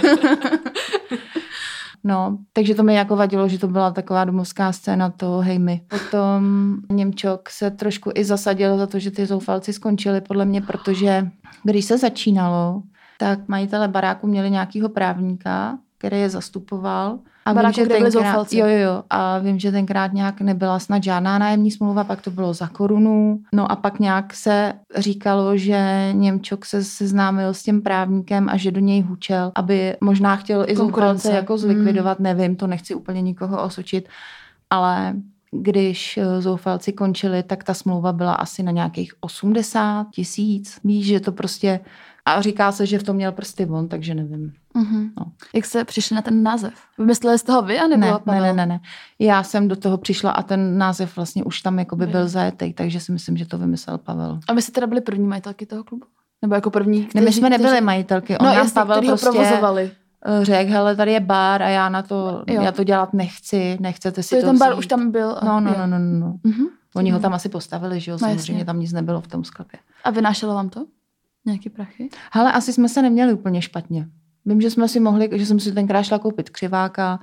No, 2.07 2.37
takže 2.53 2.75
to 2.75 2.83
mi 2.83 2.95
jako 2.95 3.15
vadilo, 3.15 3.47
že 3.47 3.59
to 3.59 3.67
byla 3.67 3.91
taková 3.91 4.25
domovská 4.25 4.71
scéna 4.71 5.09
toho 5.09 5.41
hej 5.41 5.59
my. 5.59 5.81
Potom 5.87 6.75
Němčok 6.91 7.49
se 7.49 7.71
trošku 7.71 8.11
i 8.15 8.25
zasadil 8.25 8.77
za 8.77 8.87
to, 8.87 8.99
že 8.99 9.11
ty 9.11 9.25
zoufalci 9.25 9.73
skončili 9.73 10.21
podle 10.21 10.45
mě, 10.45 10.61
protože 10.61 11.27
když 11.63 11.85
se 11.85 11.97
začínalo, 11.97 12.83
tak 13.17 13.47
majitele 13.47 13.87
baráku 13.87 14.27
měli 14.27 14.51
nějakého 14.51 14.89
právníka, 14.89 15.77
který 15.97 16.19
je 16.19 16.29
zastupoval. 16.29 17.19
A 17.45 17.53
Baráku, 17.53 17.83
kde 17.83 17.97
byli 17.97 18.11
tenkrát, 18.11 18.53
jo, 18.53 18.67
jo, 18.67 18.77
jo. 18.77 19.03
A 19.09 19.39
vím, 19.39 19.59
že 19.59 19.71
tenkrát 19.71 20.13
nějak 20.13 20.41
nebyla 20.41 20.79
snad 20.79 21.03
žádná 21.03 21.37
nájemní 21.37 21.71
smlouva, 21.71 22.03
pak 22.03 22.21
to 22.21 22.31
bylo 22.31 22.53
za 22.53 22.67
korunu. 22.67 23.39
No 23.53 23.71
a 23.71 23.75
pak 23.75 23.99
nějak 23.99 24.33
se 24.33 24.73
říkalo, 24.97 25.57
že 25.57 26.09
Němčok 26.13 26.65
se 26.65 26.83
seznámil 26.83 27.53
s 27.53 27.63
tím 27.63 27.81
právníkem 27.81 28.49
a 28.49 28.57
že 28.57 28.71
do 28.71 28.79
něj 28.79 29.01
hučel, 29.01 29.51
aby 29.55 29.95
možná 30.01 30.35
chtěl 30.35 30.65
i 30.67 30.75
zoufalce 30.75 31.31
jako 31.31 31.57
zlikvidovat, 31.57 32.19
nevím, 32.19 32.55
to 32.55 32.67
nechci 32.67 32.95
úplně 32.95 33.21
nikoho 33.21 33.63
osočit, 33.63 34.09
ale 34.69 35.13
když 35.51 36.17
eh, 36.17 36.41
zoufalci 36.41 36.93
končili, 36.93 37.43
tak 37.43 37.63
ta 37.63 37.73
smlouva 37.73 38.13
byla 38.13 38.33
asi 38.33 38.63
na 38.63 38.71
nějakých 38.71 39.13
80 39.19 40.07
tisíc. 40.11 40.79
Víš, 40.83 41.05
že 41.05 41.19
to 41.19 41.31
prostě... 41.31 41.79
A 42.25 42.41
říká 42.41 42.71
se, 42.71 42.85
že 42.85 42.99
v 42.99 43.03
tom 43.03 43.15
měl 43.15 43.31
prsty 43.31 43.65
on, 43.65 43.87
takže 43.87 44.15
nevím. 44.15 44.53
Mhm. 44.75 45.09
No. 45.19 45.25
Jak 45.55 45.65
jste 45.65 45.85
přišli 45.85 46.15
na 46.15 46.21
ten 46.21 46.43
název? 46.43 46.73
Vymysleli 46.97 47.39
jste 47.39 47.51
ho 47.51 47.61
vy, 47.61 47.79
anebo 47.79 48.01
Ne, 48.01 48.07
ne, 48.11 48.19
Pavel? 48.19 48.41
ne, 48.41 48.53
ne, 48.53 48.65
ne. 48.65 48.79
Já 49.19 49.43
jsem 49.43 49.67
do 49.67 49.75
toho 49.75 49.97
přišla 49.97 50.31
a 50.31 50.41
ten 50.43 50.77
název 50.77 51.15
vlastně 51.15 51.43
už 51.43 51.61
tam 51.61 51.79
jakoby 51.79 52.05
Byl. 52.05 52.11
byl 52.11 52.27
zajetý, 52.27 52.73
takže 52.73 52.99
si 52.99 53.11
myslím, 53.11 53.37
že 53.37 53.45
to 53.45 53.57
vymyslel 53.57 53.97
Pavel. 53.97 54.39
A 54.47 54.53
vy 54.53 54.61
jste 54.61 54.71
teda 54.71 54.87
byli 54.87 55.01
první 55.01 55.27
majitelky 55.27 55.65
toho 55.65 55.83
klubu? 55.83 56.05
Nebo 56.41 56.55
jako 56.55 56.69
první, 56.71 56.99
Ne, 57.01 57.05
kteří, 57.07 57.25
my 57.25 57.31
jsme 57.31 57.49
nebyli 57.49 57.69
kteří... 57.69 57.85
majitelky, 57.85 58.37
on 58.37 58.45
No 58.45 58.49
nám 58.51 58.57
jasně, 58.57 58.73
Pavel 58.73 59.01
prostě 59.01 59.29
provozovali. 59.29 59.91
eh, 60.41 60.45
řekl, 60.45 60.71
hele, 60.71 60.95
tady 60.95 61.11
je 61.11 61.19
bar 61.19 61.63
a 61.63 61.69
já 61.69 61.89
na 61.89 62.01
to, 62.01 62.43
Jo. 62.47 62.61
já 62.61 62.71
to 62.71 62.83
dělat 62.83 63.13
nechci, 63.13 63.77
nechcete 63.79 64.23
si 64.23 64.35
To 64.35 64.41
to 64.41 64.47
ten 64.47 64.57
bar 64.57 64.69
vzít. 64.71 64.79
už 64.79 64.87
tam 64.87 65.11
byl. 65.11 65.35
No, 65.45 65.59
no, 65.59 65.71
no, 65.77 65.87
no, 65.87 65.99
no, 65.99 66.19
no. 66.19 66.35
Mhm. 66.43 66.65
Oni 66.95 67.11
ho 67.11 67.15
Mhm. 67.17 67.21
tam 67.21 67.33
asi 67.33 67.49
postavili, 67.49 67.99
že 67.99 68.11
jo, 68.11 68.15
No, 68.15 68.19
samozřejmě 68.19 68.37
jasně. 68.53 68.65
tam 68.65 68.79
nic 68.79 68.93
nebylo 68.93 69.21
v 69.21 69.27
tom 69.27 69.43
sklepě. 69.43 69.79
A 70.03 70.09
vynášelo 70.09 70.53
vám 70.55 70.69
to? 70.69 70.85
Nějaký 71.45 71.69
prachy? 71.69 72.09
Hele, 72.31 72.51
asi 72.53 72.73
jsme 72.73 72.89
se 72.89 73.01
neměli 73.01 73.33
úplně 73.33 73.61
špatně. 73.61 74.07
Vím, 74.45 74.61
že 74.61 74.69
jsme 74.69 74.87
si 74.87 74.99
mohli, 74.99 75.29
že 75.33 75.45
jsem 75.45 75.59
si 75.59 75.71
tenkrát 75.71 76.03
šla 76.03 76.19
koupit 76.19 76.49
křiváka, 76.49 77.19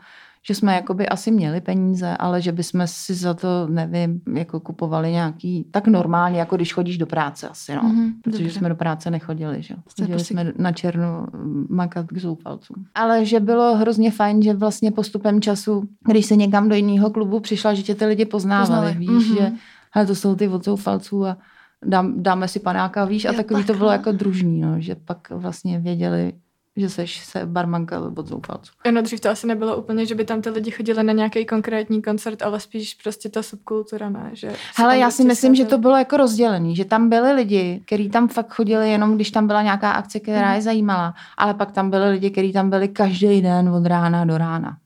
že 0.46 0.54
jsme 0.54 0.74
jakoby 0.74 1.08
asi 1.08 1.30
měli 1.30 1.60
peníze, 1.60 2.16
ale 2.16 2.42
že 2.42 2.52
bychom 2.52 2.82
si 2.86 3.14
za 3.14 3.34
to, 3.34 3.66
nevím, 3.70 4.20
jako 4.34 4.60
kupovali 4.60 5.10
nějaký, 5.12 5.66
tak 5.70 5.86
normálně, 5.86 6.38
jako 6.38 6.56
když 6.56 6.74
chodíš 6.74 6.98
do 6.98 7.06
práce 7.06 7.48
asi, 7.48 7.74
no. 7.74 7.82
Mhm, 7.82 8.12
Protože 8.24 8.38
dobře. 8.44 8.58
jsme 8.58 8.68
do 8.68 8.74
práce 8.74 9.10
nechodili, 9.10 9.62
že? 9.62 9.74
Chodili 9.96 10.08
prostě- 10.16 10.34
jsme 10.34 10.52
na 10.58 10.72
černo 10.72 11.26
mm, 11.32 11.66
makat 11.70 12.06
k 12.06 12.18
zoufalcům. 12.18 12.84
Ale 12.94 13.24
že 13.24 13.40
bylo 13.40 13.76
hrozně 13.76 14.10
fajn, 14.10 14.42
že 14.42 14.54
vlastně 14.54 14.90
postupem 14.90 15.40
času, 15.40 15.88
když 16.10 16.26
se 16.26 16.36
někam 16.36 16.68
do 16.68 16.74
jiného 16.74 17.10
klubu 17.10 17.40
přišla, 17.40 17.74
že 17.74 17.82
tě 17.82 17.94
ty 17.94 18.04
lidi 18.04 18.24
poznávali, 18.24 18.92
Poznali, 18.92 18.98
víš, 19.18 19.28
mhm. 19.28 19.36
že 19.38 19.52
hele, 19.92 20.06
to 20.06 20.14
jsou 20.14 20.34
ty 20.34 20.48
od 20.48 20.64
zoufalců 20.64 21.26
a 21.26 21.36
dám, 21.84 22.22
dáme 22.22 22.48
si 22.48 22.60
panáka, 22.60 23.04
víš, 23.04 23.24
a 23.24 23.30
Jo, 23.32 23.36
takový 23.36 23.64
to 23.64 23.74
bylo 23.74 23.88
takhle. 23.88 24.10
jako 24.12 24.18
družní, 24.24 24.60
no, 24.60 24.80
že 24.80 24.94
pak 24.94 25.30
vlastně 25.30 25.78
věděli, 25.80 26.32
že 26.76 26.88
seš 26.88 27.24
se 27.24 27.46
barmanka 27.46 28.00
od 28.16 28.26
zoufalců. 28.26 28.72
No 28.90 29.02
dřív 29.02 29.20
to 29.20 29.30
asi 29.30 29.46
nebylo 29.46 29.76
úplně, 29.76 30.06
že 30.06 30.14
by 30.14 30.24
tam 30.24 30.42
ty 30.42 30.50
lidi 30.50 30.70
chodili 30.70 31.02
na 31.02 31.12
nějaký 31.12 31.46
konkrétní 31.46 32.02
koncert, 32.02 32.42
ale 32.42 32.60
spíš 32.60 32.94
prostě 32.94 33.28
ta 33.28 33.42
subkultura, 33.42 34.08
ne? 34.10 34.30
Že 34.32 34.52
Hele, 34.76 34.98
já 34.98 35.10
si 35.10 35.24
myslím, 35.24 35.54
že 35.54 35.64
to 35.64 35.78
bylo 35.78 35.96
jako 35.96 36.16
rozdělený, 36.16 36.76
že 36.76 36.84
tam 36.84 37.08
byli 37.08 37.32
lidi, 37.32 37.82
kteří 37.86 38.10
tam 38.10 38.28
fakt 38.28 38.52
chodili 38.54 38.90
jenom, 38.90 39.14
když 39.14 39.30
tam 39.30 39.46
byla 39.46 39.62
nějaká 39.62 39.90
akce, 39.90 40.20
která 40.20 40.46
Mhm. 40.46 40.54
je 40.56 40.62
zajímala, 40.62 41.14
ale 41.36 41.54
pak 41.54 41.72
tam 41.72 41.90
byli 41.90 42.10
lidi, 42.10 42.30
kteří 42.30 42.52
tam 42.52 42.70
byli 42.70 42.88
každý 42.88 43.42
den 43.42 43.68
od 43.68 43.86
rána 43.86 44.24
do 44.24 44.38
rána. 44.38 44.68
Jo, 44.68 44.76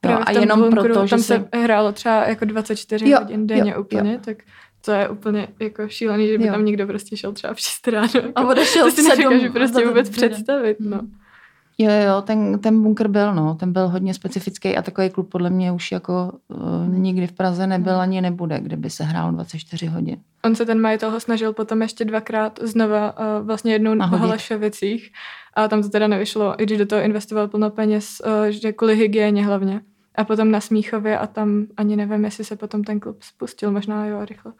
Právě 0.00 0.24
a 0.24 0.30
jenom 0.40 0.60
bunkru, 0.60 0.82
proto, 0.82 1.06
že 1.06 1.10
tam 1.10 1.18
se... 1.18 1.46
se 1.52 1.58
hrálo 1.62 1.92
třeba 1.92 2.24
jako 2.28 2.44
24 2.44 3.10
Jo, 3.10 3.18
hodin 3.18 3.46
denně 3.46 3.70
jo, 3.76 3.80
úplně, 3.80 4.12
jo. 4.12 4.18
tak 4.24 4.36
to 4.84 4.92
je 4.92 5.08
úplně 5.08 5.48
jako 5.60 5.88
šílený, 5.88 6.28
že 6.28 6.38
by 6.38 6.46
Jo. 6.46 6.52
tam 6.52 6.64
někdo 6.64 6.86
prostě 6.86 7.16
šel 7.16 7.32
třeba 7.32 7.54
v 7.54 7.60
6 7.60 7.88
ráno. 7.88 8.08
Jako, 8.14 8.28
A 8.34 8.46
odešel 8.46 8.84
to 8.90 8.90
si 8.90 9.02
nedokážu 9.08 9.52
prostě 9.52 9.86
vůbec 9.86 10.08
představit, 10.10 10.76
no. 10.80 11.00
Jo, 11.78 11.90
jo, 11.90 12.22
ten, 12.22 12.58
ten 12.58 12.82
bunkr 12.82 13.08
byl, 13.08 13.34
no, 13.34 13.54
ten 13.54 13.72
byl 13.72 13.88
hodně 13.88 14.14
specifický 14.14 14.76
a 14.76 14.82
takový 14.82 15.10
klub 15.10 15.30
podle 15.30 15.50
mě 15.50 15.72
už 15.72 15.92
jako 15.92 16.32
uh, 16.48 16.88
nikdy 16.88 17.26
v 17.26 17.32
Praze 17.32 17.66
nebyl 17.66 18.00
ani 18.00 18.20
nebude, 18.20 18.60
kde 18.60 18.76
by 18.76 18.90
se 18.90 19.04
hrálo 19.04 19.32
24 19.32 19.86
hodin. 19.86 20.16
On 20.44 20.54
se 20.54 20.66
ten 20.66 20.80
majitel 20.80 21.10
ho 21.10 21.20
snažil 21.20 21.52
potom 21.52 21.82
ještě 21.82 22.04
dvakrát 22.04 22.58
znova, 22.62 23.18
uh, 23.18 23.46
vlastně 23.46 23.72
jednou 23.72 23.92
v 23.92 23.94
Nahodit. 23.94 24.20
Holešovicích 24.20 25.12
a 25.54 25.68
tam 25.68 25.82
to 25.82 25.88
teda 25.88 26.06
nevyšlo, 26.06 26.62
i 26.62 26.64
když 26.64 26.78
do 26.78 26.86
toho 26.86 27.02
investoval 27.02 27.48
plno 27.48 27.70
peněz, 27.70 28.22
uh, 28.26 28.46
že 28.46 28.72
kvůli 28.72 28.96
hygieně 28.96 29.46
hlavně. 29.46 29.80
A 30.14 30.24
potom 30.24 30.50
na 30.50 30.60
Smíchově 30.60 31.18
a 31.18 31.26
tam 31.26 31.66
ani 31.76 31.96
nevím, 31.96 32.24
jestli 32.24 32.44
se 32.44 32.56
potom 32.56 32.84
ten 32.84 33.00
klub 33.00 33.22
spustil, 33.22 33.70
možná 33.70 34.06
jo, 34.06 34.24
rychle. 34.24 34.52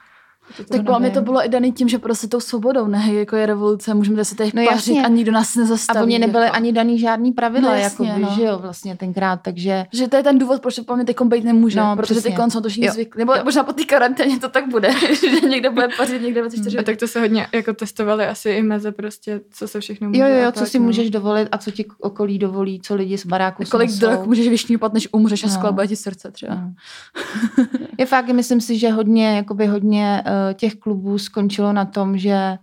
Tak 0.56 0.66
To 0.66 0.76
podle 0.82 1.00
mě 1.00 1.10
to 1.10 1.20
bylo 1.22 1.44
i 1.44 1.48
daný 1.48 1.72
tím, 1.72 1.88
že 1.88 1.98
prostě 1.98 2.26
tou 2.28 2.40
svobodou, 2.40 2.86
ne, 2.86 3.12
jako 3.14 3.36
je 3.36 3.46
revoluce, 3.46 3.94
můžeme 3.94 4.24
si 4.24 4.34
tady 4.34 4.50
No 4.54 4.62
jasně. 4.62 4.94
pařit 4.94 5.04
a 5.06 5.08
nikdo 5.08 5.32
nás 5.32 5.54
nezastaví. 5.56 5.98
A 5.98 6.02
oni 6.02 6.18
nebyly 6.18 6.44
jako. 6.44 6.56
ani 6.56 6.72
daný 6.72 6.98
žádný 6.98 7.32
pravidla, 7.32 7.70
No 7.70 7.76
jasně, 7.76 8.08
jako 8.08 8.20
no. 8.20 8.30
že 8.36 8.42
jo, 8.44 8.58
vlastně 8.58 8.96
tenkrát, 8.96 9.40
takže 9.42 9.84
Že 9.92 10.08
to 10.08 10.16
je 10.16 10.22
ten 10.22 10.38
důvod, 10.38 10.62
proč 10.62 10.74
to 10.76 10.84
podle 10.84 10.96
mě 10.96 11.04
teď 11.04 11.16
být 11.22 11.44
nemůže, 11.44 11.80
No, 11.80 11.96
protože 11.96 12.20
ty 12.22 12.34
jsou 12.48 12.60
to 12.60 12.68
všichni 12.68 12.86
Jo. 12.86 12.92
zvyklí. 12.92 13.18
Nebo 13.18 13.32
možná 13.44 13.64
po 13.64 13.72
té 13.72 13.84
karanténě 13.84 14.38
to 14.38 14.48
tak 14.48 14.68
bude, 14.68 14.90
že 15.40 15.48
někde 15.48 15.70
bude 15.70 15.88
pařit, 15.96 16.22
někde 16.22 16.40
24 16.40 16.78
A 16.78 16.82
tak 16.82 16.96
to 16.96 17.08
se 17.08 17.20
hodně 17.20 17.46
jako 17.54 17.72
testovali 17.72 18.26
asi 18.26 18.50
i 18.50 18.62
meze 18.62 18.92
prostě, 18.92 19.40
co 19.50 19.68
se 19.68 19.80
všechno 19.80 20.08
může. 20.08 20.20
jo, 20.20 20.26
jo, 20.26 20.34
a 20.34 20.38
jo, 20.38 20.52
co 20.52 20.60
tak, 20.60 20.68
si 20.68 20.78
no. 20.78 20.84
můžeš 20.84 21.10
dovolit 21.10 21.48
a 21.52 21.58
co 21.58 21.70
ti 21.70 21.84
okolí 22.00 22.38
dovolí, 22.38 22.80
co 22.80 22.94
lidi 22.94 23.18
z 23.18 23.26
baráku 23.26 23.62
Kolik 23.70 23.90
snesou. 23.90 24.06
drog 24.06 24.26
můžeš 24.26 24.48
vyšňupat, 24.48 24.92
než 24.94 25.08
umřeš 25.12 25.44
a 25.44 25.46
No. 25.46 25.52
sklabuje 25.52 25.88
ti 25.88 25.96
srdce 25.96 26.30
třeba. 26.30 26.54
No. 26.54 26.72
Je 27.98 28.06
fakt, 28.06 28.28
myslím 28.28 28.60
si, 28.60 28.78
že 28.78 28.90
hodně, 28.90 29.36
jakoby 29.36 29.66
hodně 29.66 30.22
uh, 30.26 30.32
těch 30.54 30.74
klubů 30.74 31.18
skončilo 31.18 31.72
na 31.72 31.84
tom, 31.84 32.18
že 32.18 32.58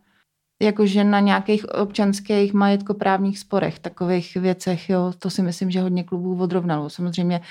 jakože 0.62 1.04
na 1.04 1.20
nějakých 1.20 1.70
občanských 1.70 2.54
majetkoprávních 2.54 3.40
sporech, 3.40 3.80
takových 3.80 4.36
věcech, 4.36 4.90
jo, 4.90 5.14
to 5.20 5.30
si 5.30 5.42
myslím, 5.42 5.72
že 5.72 5.82
hodně 5.82 6.04
klubů 6.04 6.42
odrovnalo. 6.42 6.90
Samozřejmě, 6.90 7.42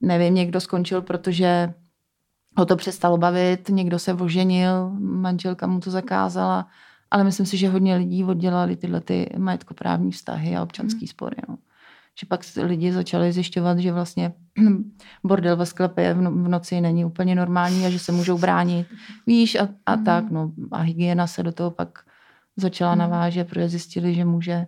nevím, 0.00 0.34
někdo 0.34 0.60
skončil, 0.60 1.02
protože 1.02 1.74
ho 2.56 2.66
to 2.66 2.76
přestalo 2.76 3.18
bavit, 3.18 3.68
někdo 3.68 3.98
se 3.98 4.14
oženil, 4.14 4.90
manželka 5.00 5.66
mu 5.66 5.80
to 5.80 5.90
zakázala, 5.90 6.66
ale 7.10 7.24
myslím 7.24 7.46
si, 7.46 7.56
že 7.56 7.68
hodně 7.68 7.96
lidí 7.96 8.24
oddělali 8.24 8.76
tyhle 8.76 9.00
ty 9.00 9.30
majetkoprávní 9.38 10.12
vztahy 10.12 10.56
a 10.56 10.62
občanský 10.62 11.06
spory. 11.06 11.36
No. 11.48 11.58
Že 12.20 12.26
pak 12.26 12.40
lidi 12.62 12.92
začali 12.92 13.32
zjišťovat, 13.32 13.78
že 13.78 13.92
vlastně 13.92 14.32
bordel 15.24 15.56
ve 15.56 15.66
sklepě 15.66 16.14
v, 16.14 16.20
no, 16.20 16.30
v 16.30 16.48
noci 16.48 16.80
není 16.80 17.04
úplně 17.04 17.34
normální 17.34 17.86
a 17.86 17.90
že 17.90 17.98
se 17.98 18.12
můžou 18.12 18.38
bránit. 18.38 18.86
Víš, 19.26 19.54
a, 19.54 19.68
a 19.86 19.94
Mhm. 19.96 20.04
tak, 20.04 20.30
no. 20.30 20.52
A 20.70 20.78
hygiena 20.80 21.26
se 21.26 21.42
do 21.42 21.52
toho 21.52 21.70
pak 21.70 21.98
začala 22.56 22.90
Mhm. 22.94 22.98
navážet, 22.98 23.48
protože 23.48 23.68
zjistili, 23.68 24.14
že 24.14 24.24
může 24.24 24.66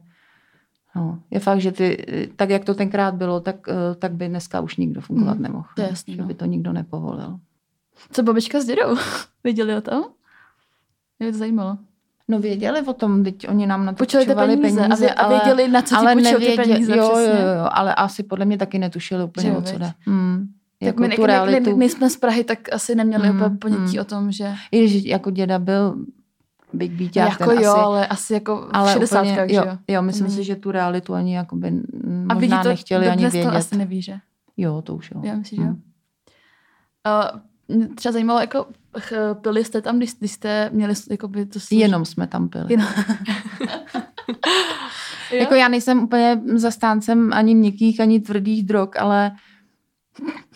No, 0.96 1.22
je 1.30 1.40
fakt, 1.40 1.60
že 1.60 1.72
ty, 1.72 2.06
tak 2.36 2.50
jak 2.50 2.64
to 2.64 2.74
tenkrát 2.74 3.14
bylo, 3.14 3.40
tak, 3.40 3.56
eh, 3.68 3.94
tak 3.94 4.12
by 4.14 4.28
dneska 4.28 4.60
už 4.60 4.76
nikdo 4.76 5.00
fungovat 5.00 5.36
Mm, 5.36 5.42
nemohl. 5.42 5.68
to 5.74 5.80
je 5.80 5.86
no, 5.86 5.90
jasný, 5.90 6.14
Že 6.14 6.20
no. 6.22 6.26
by 6.28 6.34
to 6.34 6.44
nikdo 6.44 6.72
nepovolil. 6.72 7.38
Co 8.12 8.22
babička 8.22 8.60
s 8.60 8.64
dědou? 8.64 8.96
Věděli 9.44 9.76
o 9.76 9.80
tom? 9.80 10.02
Mě 11.18 11.32
to 11.32 11.38
zajímalo. 11.38 11.78
No 12.30 12.38
věděli 12.38 12.80
o 12.82 12.92
tom, 12.92 13.24
teď 13.24 13.48
oni 13.48 13.66
nám 13.66 13.84
na 13.86 13.92
to 13.92 13.96
půjčovali 13.96 14.56
peníze, 14.56 14.80
peníze, 14.80 15.08
a 15.10 15.12
vě- 15.12 15.14
a 15.16 15.28
věděli, 15.28 15.68
na 15.68 15.82
co 15.82 15.88
ti 15.88 15.94
ale 15.94 16.14
nevěděli- 16.14 16.56
peníze, 16.56 16.96
jo, 16.96 17.10
přesně. 17.14 17.40
jo, 17.40 17.46
jo, 17.46 17.68
ale 17.72 17.94
asi 17.94 18.22
podle 18.22 18.44
mě 18.44 18.58
taky 18.58 18.78
netušili 18.78 19.24
úplně, 19.24 19.46
Že 19.46 19.52
jo, 19.52 19.58
o 19.58 19.62
co 19.62 19.78
jde. 19.78 19.92
Hmm. 20.06 20.46
Tak 20.80 20.86
Jako 20.86 21.00
my, 21.02 21.08
tu 21.08 21.12
my, 21.12 21.16
my, 21.22 21.26
realitu. 21.26 21.76
my, 21.76 21.88
jsme 21.88 22.10
z 22.10 22.16
Prahy, 22.16 22.44
tak 22.44 22.58
asi 22.72 22.94
neměli 22.94 23.30
Mm, 23.30 23.36
úplně 23.42 23.56
ponětí 23.58 23.96
mm. 23.96 24.00
o 24.00 24.04
tom, 24.04 24.32
že... 24.32 24.52
I 24.72 24.78
když 24.88 25.04
jako 25.04 25.30
děda 25.30 25.58
byl 25.58 25.96
big 26.72 26.92
beaták, 26.92 27.40
jako 27.40 27.50
ten 27.50 27.60
jo, 27.62 27.70
asi, 27.72 27.80
ale 27.80 28.06
asi 28.06 28.34
jako 28.34 28.56
v 28.56 28.68
ale 28.72 28.92
60 28.92 29.20
úplně, 29.22 29.34
že 29.48 29.54
jo, 29.54 29.62
jo? 29.66 29.76
jo, 29.88 30.02
myslím 30.02 30.26
Mm. 30.26 30.32
si, 30.32 30.44
že 30.44 30.56
tu 30.56 30.70
realitu 30.70 31.14
ani 31.14 31.34
jakoby 31.36 31.68
n- 31.68 31.82
A 32.28 32.34
vidí 32.34 32.50
možná 32.50 32.62
to, 32.62 32.68
nechtěli 32.68 33.08
ani 33.08 33.22
vědět. 33.28 33.50
to 33.50 33.56
asi 33.56 33.76
neví, 33.76 34.02
že? 34.02 34.18
Jo, 34.56 34.82
to 34.82 34.94
už 34.94 35.10
jo. 35.14 35.20
Já 35.24 35.34
myslím, 35.36 35.56
že 35.56 35.62
jo. 35.62 35.68
Hmm. 35.68 35.82
Uh, 37.34 37.40
mě 37.76 37.88
třeba 37.88 38.12
zajímalo, 38.12 38.40
jako 38.40 38.66
ch- 38.98 39.34
pili 39.40 39.64
jste 39.64 39.82
tam, 39.82 39.96
když, 39.96 40.14
když 40.18 40.32
jste 40.32 40.70
měli 40.72 40.94
jako 41.10 41.28
by 41.28 41.46
to 41.46 41.60
služ... 41.60 41.80
Jenom 41.80 42.04
jsme 42.04 42.26
tam 42.26 42.48
pili. 42.48 42.64
Jenom. 42.68 42.88
Jako 45.32 45.54
já 45.54 45.68
nejsem 45.68 46.02
úplně 46.02 46.40
zastáncem 46.54 47.32
ani 47.32 47.54
měkkých, 47.54 48.00
ani 48.00 48.20
tvrdých 48.20 48.66
drog, 48.66 48.88
ale 48.98 49.32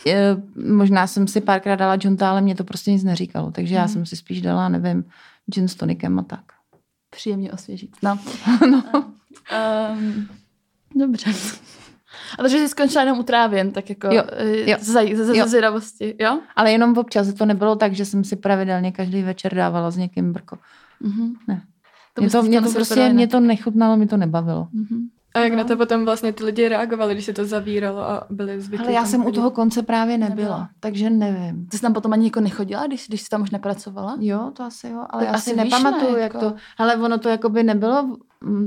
je, 0.06 0.36
možná 0.56 1.06
jsem 1.06 1.26
si 1.28 1.40
párkrát 1.40 1.76
dala 1.76 1.96
jointa, 2.00 2.30
ale 2.30 2.40
mě 2.40 2.54
to 2.54 2.64
prostě 2.64 2.90
nic 2.92 3.04
neříkalo. 3.04 3.50
Takže 3.50 3.74
já 3.74 3.80
Mhm. 3.84 3.88
jsem 3.92 4.06
si 4.06 4.16
spíš 4.16 4.40
dala, 4.42 4.68
nevím, 4.68 5.04
gin 5.54 5.68
s 5.68 5.74
tonikem 5.74 6.18
a 6.18 6.22
tak. 6.22 6.44
Příjemně 7.10 7.52
osvěžit. 7.52 7.90
No. 8.02 8.18
no. 8.70 8.82
Um, 9.92 10.28
dobře. 10.94 11.30
A 12.38 12.42
takže 12.42 12.58
jsi 12.58 12.68
skončila 12.68 13.02
jenom 13.04 13.18
u 13.18 13.22
tak 13.72 13.88
jako 13.90 14.06
Jo, 14.14 14.22
eh, 14.32 14.70
jo. 14.70 14.76
ze, 14.80 15.16
ze, 15.16 15.24
ze, 15.24 15.36
Jo. 15.36 15.46
zvědavosti, 15.48 16.14
jo? 16.20 16.38
Ale 16.56 16.72
jenom 16.72 16.98
občas 16.98 17.34
to 17.34 17.46
nebylo 17.46 17.76
tak, 17.76 17.92
že 17.92 18.04
jsem 18.04 18.24
si 18.24 18.36
pravidelně 18.36 18.92
každý 18.92 19.22
večer 19.22 19.54
dávala 19.54 19.90
s 19.90 19.96
někým 19.96 20.32
brko. 20.32 20.58
Mhm. 21.00 21.34
Ne. 21.48 21.62
To 22.14 22.20
mě 22.22 22.30
to, 22.30 22.42
mě 22.42 22.62
to 22.62 22.70
prostě, 22.70 23.08
mě 23.12 23.28
to 23.28 23.40
nechutnalo, 23.40 23.96
mě 23.96 24.06
to 24.08 24.16
nebavilo. 24.16 24.68
Mhm. 24.72 25.06
A 25.36 25.40
jak 25.40 25.52
No. 25.52 25.58
na 25.58 25.64
to 25.64 25.76
potom 25.76 26.04
vlastně 26.04 26.32
ty 26.32 26.44
lidi 26.44 26.68
reagovali, 26.68 27.14
když 27.14 27.24
se 27.24 27.32
to 27.32 27.44
zavíralo 27.44 28.00
a 28.10 28.26
byli 28.30 28.60
zvyklí 28.60 28.86
Ale 28.86 28.94
já 28.94 29.04
jsem 29.06 29.26
u 29.26 29.32
toho 29.32 29.50
konce 29.50 29.82
právě 29.82 30.18
nebyla, 30.18 30.34
Nebyla. 30.36 30.68
takže 30.80 31.10
nevím. 31.10 31.66
Ty 31.66 31.76
jsi 31.76 31.82
tam 31.82 31.92
potom 31.94 32.12
ani 32.12 32.24
jako 32.26 32.40
nechodila, 32.40 32.86
když, 32.86 33.08
když 33.08 33.20
jsi 33.22 33.28
tam 33.28 33.42
už 33.42 33.50
nepracovala? 33.50 34.16
Jo, 34.20 34.50
to 34.56 34.62
asi 34.62 34.88
jo, 34.88 35.04
ale 35.10 35.22
Tak 35.24 35.28
já 35.32 35.34
asi 35.38 35.50
si 35.50 35.56
nepamatuju, 35.56 36.14
ne, 36.14 36.20
jak 36.20 36.34
jako- 36.34 36.50
to... 36.50 36.56
Ale 36.78 36.96
ono 36.96 37.18
to 37.18 37.28
jakoby 37.28 37.62
nebylo, 37.62 38.02
mm, 38.02 38.14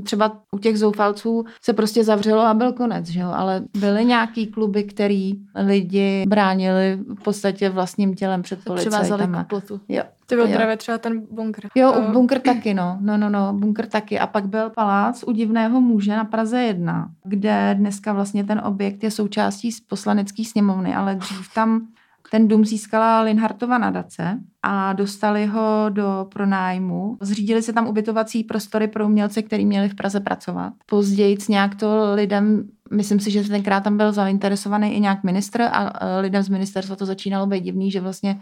třeba 0.03 0.39
u 0.51 0.57
těch 0.57 0.79
zoufalců 0.79 1.46
se 1.62 1.74
prostě 1.74 2.03
zavřelo 2.03 2.41
a 2.41 2.53
byl 2.53 2.74
konec, 2.74 3.07
že 3.07 3.19
jo, 3.19 3.29
ale 3.36 3.63
byly 3.79 4.05
nějaký 4.05 4.48
kluby, 4.48 4.84
který 4.84 5.34
lidi 5.55 6.25
bránili 6.27 7.00
v 7.19 7.24
podstatě 7.24 7.69
vlastním 7.69 8.15
tělem 8.15 8.41
před 8.41 8.60
přivázali 8.60 9.07
policajtama. 9.10 9.43
k 9.43 9.48
plotu. 9.48 9.81
Jo. 9.89 10.03
To 10.25 10.36
byl 10.36 10.48
Jo. 10.48 10.55
právě 10.55 10.77
třeba 10.77 10.98
ten 10.98 11.22
bunkr. 11.31 11.67
Jo, 11.75 11.93
Eh, 11.96 12.07
u 12.07 12.12
bunkr 12.12 12.39
taky, 12.39 12.74
no. 12.74 12.98
No, 13.01 13.17
no, 13.17 13.29
no, 13.29 13.53
bunkr 13.53 13.86
taky. 13.86 14.19
A 14.19 14.27
pak 14.27 14.48
byl 14.48 14.69
palác 14.69 15.24
u 15.27 15.31
divného 15.31 15.81
muže 15.81 16.15
na 16.15 16.25
Praze 16.25 16.62
1, 16.62 17.10
kde 17.24 17.75
dneska 17.79 18.13
vlastně 18.13 18.43
ten 18.43 18.62
objekt 18.65 19.03
je 19.03 19.12
součástí 19.12 19.69
poslanecké 19.89 20.43
sněmovny, 20.43 20.96
ale 20.96 21.15
dřív 21.15 21.53
tam 21.53 21.88
ten 22.31 22.48
dům 22.48 22.65
získala 22.65 23.22
Linhartova 23.22 23.77
nadace 23.77 24.39
a 24.69 24.93
dostali 24.93 25.45
ho 25.45 25.86
do 25.89 26.27
pronájmu. 26.33 27.17
Zřídili 27.21 27.62
se 27.62 27.74
tam 27.74 27.88
ubytovací 27.88 28.43
prostory 28.43 28.88
pro 28.88 29.05
umělce, 29.05 29.41
který 29.41 29.65
měli 29.65 29.89
v 29.89 29.95
Praze 29.95 30.19
pracovat. 30.19 30.74
Později 30.86 31.38
nějak 31.50 31.75
to 31.75 32.13
lidem, 32.13 32.69
myslím 32.91 33.19
si, 33.19 33.31
že 33.31 33.43
tenkrát 33.43 33.83
tam 33.83 33.97
byl 33.97 34.12
zainteresovaný 34.12 34.95
i 34.95 35.00
nějak 35.00 35.24
ministr 35.24 35.62
a 35.62 35.93
e, 36.01 36.19
lidem 36.19 36.43
z 36.43 36.50
ministerstva 36.50 36.95
to 36.95 37.05
začínalo 37.05 37.48
být 37.48 37.63
divný, 37.63 37.92
že 37.92 38.01
vlastně 38.01 38.39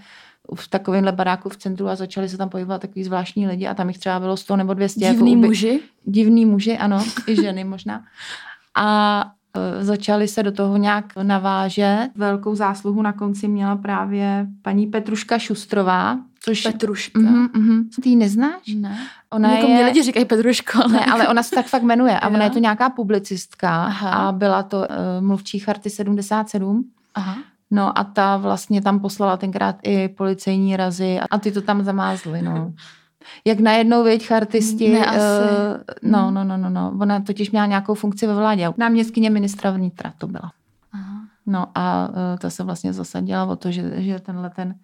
v 0.56 0.68
takovémhle 0.68 1.12
baráku 1.12 1.50
v 1.50 1.58
centru 1.58 1.88
a 1.88 1.96
začali 1.96 2.30
se 2.30 2.38
tam 2.38 2.50
pohybovat 2.50 2.82
takový 2.82 3.04
zvláštní 3.04 3.48
lidi 3.48 3.68
a 3.68 3.74
tam 3.74 3.88
jich 3.88 3.98
třeba 3.98 4.20
bylo 4.20 4.38
100 4.38 4.56
nebo 4.56 4.74
200. 4.74 5.00
Divný 5.00 5.32
jako 5.32 5.42
uby- 5.42 5.48
muži. 5.48 5.80
divný 6.06 6.46
muži, 6.46 6.78
ano, 6.78 7.04
i 7.28 7.36
ženy 7.36 7.64
možná. 7.64 8.04
A 8.76 9.26
začali 9.80 10.28
se 10.28 10.44
do 10.44 10.52
toho 10.52 10.78
nějak 10.78 11.06
navážet. 11.24 12.10
Velkou 12.16 12.56
zásluhu 12.56 13.02
na 13.02 13.14
konci 13.14 13.48
měla 13.48 13.76
právě 13.76 14.48
paní 14.62 14.88
Petruška 14.88 15.40
Šustrová, 15.40 16.18
což... 16.40 16.62
Petruška. 16.62 17.20
Mhm, 17.20 17.50
mhm. 17.54 17.90
Ty 18.04 18.10
ji 18.10 18.16
neznáš? 18.16 18.76
Ne. 18.76 18.98
Ona 19.30 19.52
jako 19.52 19.68
je... 19.68 19.74
mě 19.74 19.86
lidi 19.86 20.04
říkají 20.04 20.26
Petruško, 20.26 20.84
ale... 20.84 20.94
Ne, 20.94 21.06
ale 21.06 21.28
ona 21.28 21.44
se 21.44 21.56
tak 21.56 21.66
fakt 21.66 21.84
jmenuje 21.84 22.20
a 22.20 22.28
ona 22.28 22.44
je 22.44 22.50
to 22.50 22.60
nějaká 22.60 22.90
publicistka 22.90 23.84
Aha. 23.84 24.10
a 24.10 24.32
byla 24.32 24.64
to 24.64 24.78
uh, 24.78 24.86
mluvčí 25.26 25.60
charty 25.60 25.90
77. 25.90 26.86
Aha. 27.16 27.38
No 27.72 28.00
a 28.00 28.04
ta 28.04 28.38
vlastně 28.38 28.82
tam 28.82 29.00
poslala 29.00 29.38
tenkrát 29.38 29.76
i 29.84 30.08
policejní 30.08 30.78
razy 30.78 31.20
a, 31.20 31.26
a 31.32 31.38
ty 31.38 31.52
to 31.52 31.62
tam 31.62 31.84
zamázly, 31.84 32.42
no. 32.42 32.74
Jak 33.46 33.60
najednou, 33.60 34.04
věď, 34.04 34.28
chartisti. 34.28 34.90
Ne, 34.90 35.06
asi. 35.06 35.20
eh, 35.20 35.94
no, 36.04 36.32
no, 36.32 36.44
no, 36.44 36.58
no, 36.58 36.70
no. 36.70 36.94
Ona 37.02 37.20
totiž 37.20 37.52
měla 37.52 37.66
nějakou 37.66 37.94
funkci 37.94 38.28
ve 38.28 38.36
vládě. 38.36 38.70
Náměstkyně 38.78 39.30
ministra 39.30 39.72
vnitra 39.72 40.14
to 40.18 40.28
byla. 40.28 40.52
Aha. 40.94 41.22
No 41.46 41.68
a 41.76 42.10
uh, 42.10 42.16
ta 42.40 42.50
se 42.50 42.64
vlastně 42.64 42.94
zasadila 42.94 43.46
o 43.46 43.56
to, 43.56 43.72
že, 43.72 44.02
že 44.02 44.20
tenhle 44.20 44.50
ten 44.50 44.68
uh, 44.68 44.76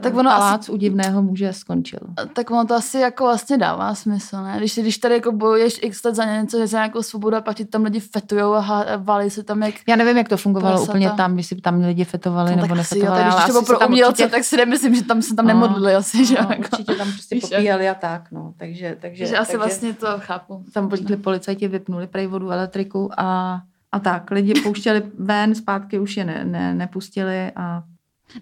Tak 0.00 0.14
ono 0.14 0.30
palác 0.30 0.60
asi... 0.60 0.72
u 0.72 0.76
divného 0.76 1.22
muže 1.22 1.52
skončil. 1.52 1.98
Tak 2.32 2.50
ono 2.50 2.64
to 2.64 2.74
asi 2.74 2.98
jako 2.98 3.24
vlastně 3.24 3.58
dává 3.58 3.94
smysl, 3.94 4.42
ne? 4.42 4.54
Když, 4.58 4.78
když 4.78 4.98
tady 4.98 5.14
jako 5.14 5.32
bojuješ 5.32 5.78
x 5.82 6.04
let 6.04 6.14
za 6.14 6.24
něco, 6.24 6.66
za 6.66 6.78
nějakou 6.78 7.02
svobodu 7.02 7.36
a 7.36 7.40
pak 7.40 7.56
ti 7.56 7.64
tam 7.64 7.84
lidi 7.84 8.00
fetujou 8.00 8.52
a, 8.54 8.60
há- 8.60 8.82
a 8.94 8.96
válí 8.96 9.30
se 9.30 9.42
tam 9.42 9.62
jak... 9.62 9.74
Já 9.88 9.96
nevím, 9.96 10.16
jak 10.16 10.28
to 10.28 10.36
fungovalo 10.36 10.74
Prasata. 10.76 10.92
úplně 10.92 11.10
tam, 11.10 11.34
když 11.34 11.46
si 11.46 11.56
tam 11.56 11.80
lidi 11.80 12.04
fetovali 12.04 12.56
No, 12.56 12.62
nebo 12.62 12.74
asi 12.80 12.98
jo, 12.98 13.04
nefetovali. 13.04 13.22
tak 13.24 13.34
když 13.34 13.46
to 13.46 13.52
bylo 13.52 13.64
pro 13.78 13.86
umělce, 13.88 14.12
určitě- 14.22 14.28
tak 14.36 14.44
si 14.44 14.56
nemyslím, 14.56 14.94
že 14.94 15.04
tam 15.04 15.22
se 15.22 15.34
tam 15.34 15.46
No, 15.46 15.48
nemodlili 15.54 15.94
asi, 15.94 16.24
že 16.24 16.34
no, 16.42 16.48
jako. 16.50 16.62
určitě 16.72 16.94
tam 16.94 17.12
prostě 17.12 17.38
popíjeli 17.40 17.88
a 17.88 17.94
tak, 17.94 18.30
no. 18.32 18.52
Takže, 18.56 18.96
takže, 19.00 19.26
Že 19.26 19.38
asi 19.38 19.46
takže 19.52 19.56
vlastně 19.58 19.92
to 19.92 20.06
chápu. 20.18 20.64
tam 20.72 20.88
vlítli 20.88 21.16
policajti, 21.16 21.68
vypnuli 21.68 22.06
prej 22.06 22.26
vodu, 22.26 22.50
elektriku 22.50 23.10
a, 23.16 23.60
a 23.92 23.98
tak. 23.98 24.30
Lidi 24.30 24.60
pouštěli 24.60 25.02
ven, 25.18 25.54
zpátky 25.54 25.98
už 25.98 26.16
je 26.16 26.24
ne, 26.24 26.44
ne, 26.44 26.74
nepustili 26.74 27.52
a 27.56 27.82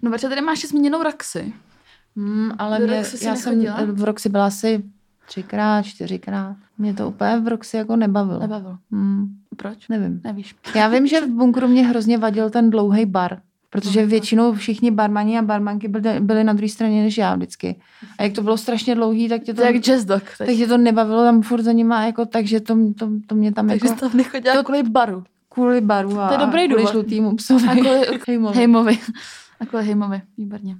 No 0.01 0.11
protože 0.11 0.29
tady 0.29 0.41
máš 0.41 0.65
zmíněnou 0.65 1.03
Raxi. 1.03 1.53
Hmm, 2.15 2.51
ale 2.57 2.79
Do 2.79 2.87
mě, 2.87 2.97
Roxy 2.97 3.25
já 3.25 3.35
jsem 3.35 3.65
v 3.91 4.03
Roxy 4.03 4.29
byla 4.29 4.45
asi 4.45 4.83
třikrát, 5.27 5.81
čtyřikrát. 5.85 6.55
Mě 6.77 6.93
to 6.93 7.07
úplně 7.09 7.39
v 7.39 7.47
Roxy 7.47 7.77
jako 7.77 7.95
nebavilo. 7.95 8.39
Nebavil. 8.39 8.77
Hmm, 8.91 9.27
Proč? 9.57 9.87
nevím. 9.87 10.21
Nevíš. 10.23 10.55
Já 10.75 10.87
vím, 10.87 11.07
že 11.07 11.21
v 11.21 11.27
bunkru 11.29 11.67
mě 11.67 11.87
hrozně 11.87 12.17
vadil 12.17 12.49
ten 12.49 12.69
dlouhý 12.69 13.05
bar. 13.05 13.37
Protože 13.69 13.89
Dlouhý 13.89 14.05
bar. 14.05 14.09
většinou 14.09 14.53
všichni 14.53 14.91
barmani 14.91 15.37
a 15.37 15.41
barmanky 15.41 15.87
byli, 15.87 16.19
byli 16.19 16.43
na 16.43 16.53
druhé 16.53 16.69
straně 16.69 17.03
než 17.03 17.17
já 17.17 17.35
vždycky. 17.35 17.79
A 18.17 18.23
jak 18.23 18.33
to 18.33 18.41
bylo 18.41 18.57
strašně 18.57 18.95
dlouhý, 18.95 19.29
tak 19.29 19.41
tě 19.43 19.53
To 19.53 19.61
jak 19.61 19.75
jazz 19.75 20.05
dog. 20.05 20.23
tak 20.37 20.47
tě 20.47 20.67
to 20.67 20.77
nebavilo 20.77 21.23
tam 21.23 21.41
furt 21.41 21.61
za 21.61 21.71
nima, 21.71 22.05
jako, 22.05 22.25
takže 22.25 22.59
to, 22.59 22.75
to, 22.99 23.09
to 23.27 23.35
mě 23.35 23.51
tam 23.51 23.67
Takže 23.67 23.85
jako 23.87 23.95
jsi 23.95 24.01
tam 24.09 24.17
nechodila 24.17 24.55
to- 24.55 24.63
kvůli 24.63 24.83
baru. 24.83 25.23
kvůli 25.49 25.81
baru 25.81 26.19
a, 26.19 26.27
To 26.27 26.33
je 26.33 26.37
dobrý 26.39 26.65
kvůli 26.67 26.77
důvod. 26.81 26.91
žlutýmu 26.91 27.35
psovi. 27.35 27.67
A 27.67 27.71
kvůli 27.75 28.19
Hejmovi. 28.27 28.57
Hejmovi. 28.57 28.99
A 29.59 29.65
kvůli 29.65 29.83
Hejmovi. 29.85 30.21
Výborně. 30.37 30.77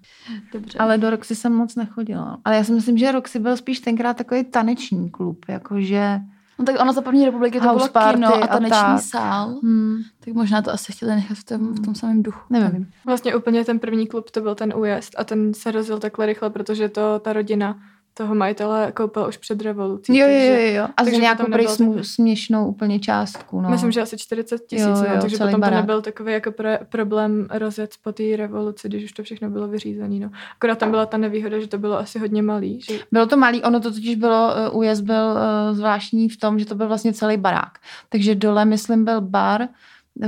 Dobře. 0.54 0.78
Ale 0.80 0.98
do 0.98 1.10
Roxy 1.10 1.36
jsem 1.36 1.54
moc 1.54 1.76
nechodila. 1.76 2.38
Ale 2.46 2.56
já 2.56 2.64
si 2.64 2.72
myslím, 2.72 2.98
že 2.98 3.12
Roxy 3.12 3.40
byl 3.40 3.58
spíš 3.58 3.80
tenkrát 3.80 4.18
takový 4.18 4.44
taneční 4.44 5.10
klub, 5.10 5.46
jakože... 5.48 6.20
No 6.60 6.66
tak 6.66 6.82
ono 6.82 6.94
za 6.94 7.02
první 7.02 7.26
republiky 7.26 7.60
to 7.60 7.74
bylo 7.74 7.90
party 7.90 8.14
kino 8.16 8.34
a 8.36 8.44
a 8.44 8.48
taneční 8.48 8.78
tak. 8.78 9.02
sál. 9.02 9.60
Hmm, 9.64 9.98
Tak 10.26 10.34
možná 10.34 10.62
to 10.62 10.72
asi 10.74 10.92
chtěli 10.92 11.12
nechat 11.16 11.38
v 11.38 11.44
tom, 11.44 11.74
v 11.74 11.80
tom 11.80 11.96
samém 11.96 12.24
duchu. 12.24 12.40
nevím. 12.50 12.90
Vlastně 13.06 13.36
úplně 13.36 13.66
ten 13.66 13.80
první 13.80 14.08
klub 14.08 14.32
to 14.32 14.42
byl 14.42 14.56
ten 14.56 14.74
újezd 14.78 15.16
a 15.18 15.24
ten 15.24 15.54
se 15.54 15.72
rozjel 15.72 16.00
takhle 16.00 16.26
rychle, 16.26 16.50
protože 16.50 16.90
to 16.90 17.20
ta 17.20 17.34
rodina 17.34 17.80
toho 18.18 18.36
majitele 18.36 18.92
koupila 18.92 19.28
už 19.28 19.38
před 19.38 19.62
revolucí. 19.62 20.18
Jo, 20.18 20.28
jo, 20.28 20.34
takže- 20.34 20.68
jo, 20.68 20.76
jo. 20.78 20.84
A 20.84 21.04
za 21.04 21.06
takže 21.06 21.22
nějakou 21.22 21.46
prej 21.52 21.68
tak- 21.68 22.06
směšnou 22.06 22.68
úplně 22.68 23.00
částku. 23.00 23.62
No. 23.62 23.70
Myslím, 23.70 23.92
že 23.92 24.02
asi 24.02 24.18
40 24.18 24.66
tisíc, 24.68 24.86
Jo, 24.86 25.06
no, 25.16 25.22
takže 25.22 25.38
potom 25.38 25.62
barák. 25.62 25.74
to 25.74 25.82
nebyl 25.82 26.02
takový 26.02 26.34
jako 26.34 26.52
pro, 26.52 26.70
problém 26.90 27.48
rozjet 27.52 27.96
po 28.04 28.12
té 28.12 28.24
revoluci, 28.36 28.88
když 28.88 29.04
už 29.04 29.12
to 29.12 29.24
všechno 29.24 29.50
bylo 29.50 29.68
vyřízené. 29.68 30.20
No. 30.20 30.30
Akorát 30.56 30.78
tam 30.78 30.92
byla 30.92 31.06
ta 31.06 31.18
nevýhoda, 31.18 31.60
že 31.60 31.68
to 31.68 31.78
bylo 31.78 32.00
asi 32.00 32.20
hodně 32.20 32.42
malý. 32.42 32.82
Že... 32.82 33.00
Bylo 33.12 33.26
to 33.26 33.38
malý, 33.38 33.64
ono 33.64 33.80
to 33.80 33.92
totiž 33.92 34.16
bylo, 34.16 34.54
uh, 34.72 34.78
újezd 34.80 35.04
byl 35.04 35.26
uh, 35.34 35.78
zvláštní 35.78 36.30
v 36.30 36.38
tom, 36.38 36.60
že 36.60 36.66
to 36.66 36.76
byl 36.76 36.88
vlastně 36.88 37.14
celý 37.14 37.38
barák. 37.38 37.78
Takže 38.10 38.36
dole, 38.36 38.66
myslím, 38.66 39.06
byl 39.06 39.22
bar, 39.22 39.68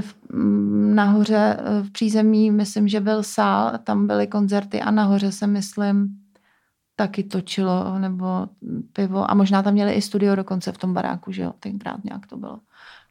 v, 0.02 0.16
mm, 0.34 0.96
nahoře 0.96 1.58
eh, 1.60 1.82
v 1.84 1.92
přízemí, 1.92 2.52
myslím, 2.52 2.88
že 2.88 3.00
byl 3.00 3.24
sál, 3.24 3.72
tam 3.84 4.08
byly 4.08 4.28
koncerty 4.28 4.82
a 4.82 4.92
nahoře 4.92 5.32
se, 5.32 5.48
myslím, 5.48 6.08
taky 7.00 7.24
točilo, 7.24 8.00
nebo 8.00 8.48
pivo 8.94 9.32
a 9.32 9.34
možná 9.34 9.64
tam 9.64 9.74
měli 9.74 9.92
i 9.94 10.02
studio 10.02 10.36
dokonce 10.36 10.72
v 10.72 10.78
tom 10.78 10.94
baráku, 10.94 11.32
že 11.32 11.42
jo, 11.42 11.54
tenkrát 11.60 12.04
nějak 12.04 12.28
to 12.28 12.38
bylo. 12.38 12.60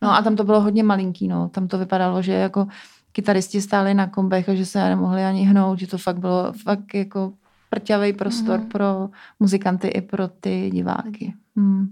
No 0.02 0.14
a 0.14 0.22
tam 0.22 0.36
to 0.36 0.44
bylo 0.44 0.60
hodně 0.60 0.82
malinký, 0.82 1.28
no, 1.28 1.48
tam 1.48 1.68
to 1.68 1.78
vypadalo, 1.78 2.22
že 2.22 2.32
jako 2.32 2.66
kytaristi 3.12 3.60
stáli 3.60 3.94
na 3.94 4.06
kombech 4.06 4.48
a 4.48 4.54
že 4.54 4.66
se 4.66 4.78
nemohli 4.88 5.24
ani 5.24 5.44
hnout, 5.44 5.78
že 5.78 5.86
to 5.86 5.98
fakt 5.98 6.18
bylo 6.18 6.52
fakt 6.52 6.94
jako 6.94 7.32
prťavý 7.70 8.12
prostor 8.12 8.58
Mhm. 8.58 8.68
pro 8.68 9.08
muzikanty 9.40 9.88
i 9.88 10.00
pro 10.00 10.28
ty 10.28 10.70
diváky. 10.72 11.34
Hmm. 11.56 11.88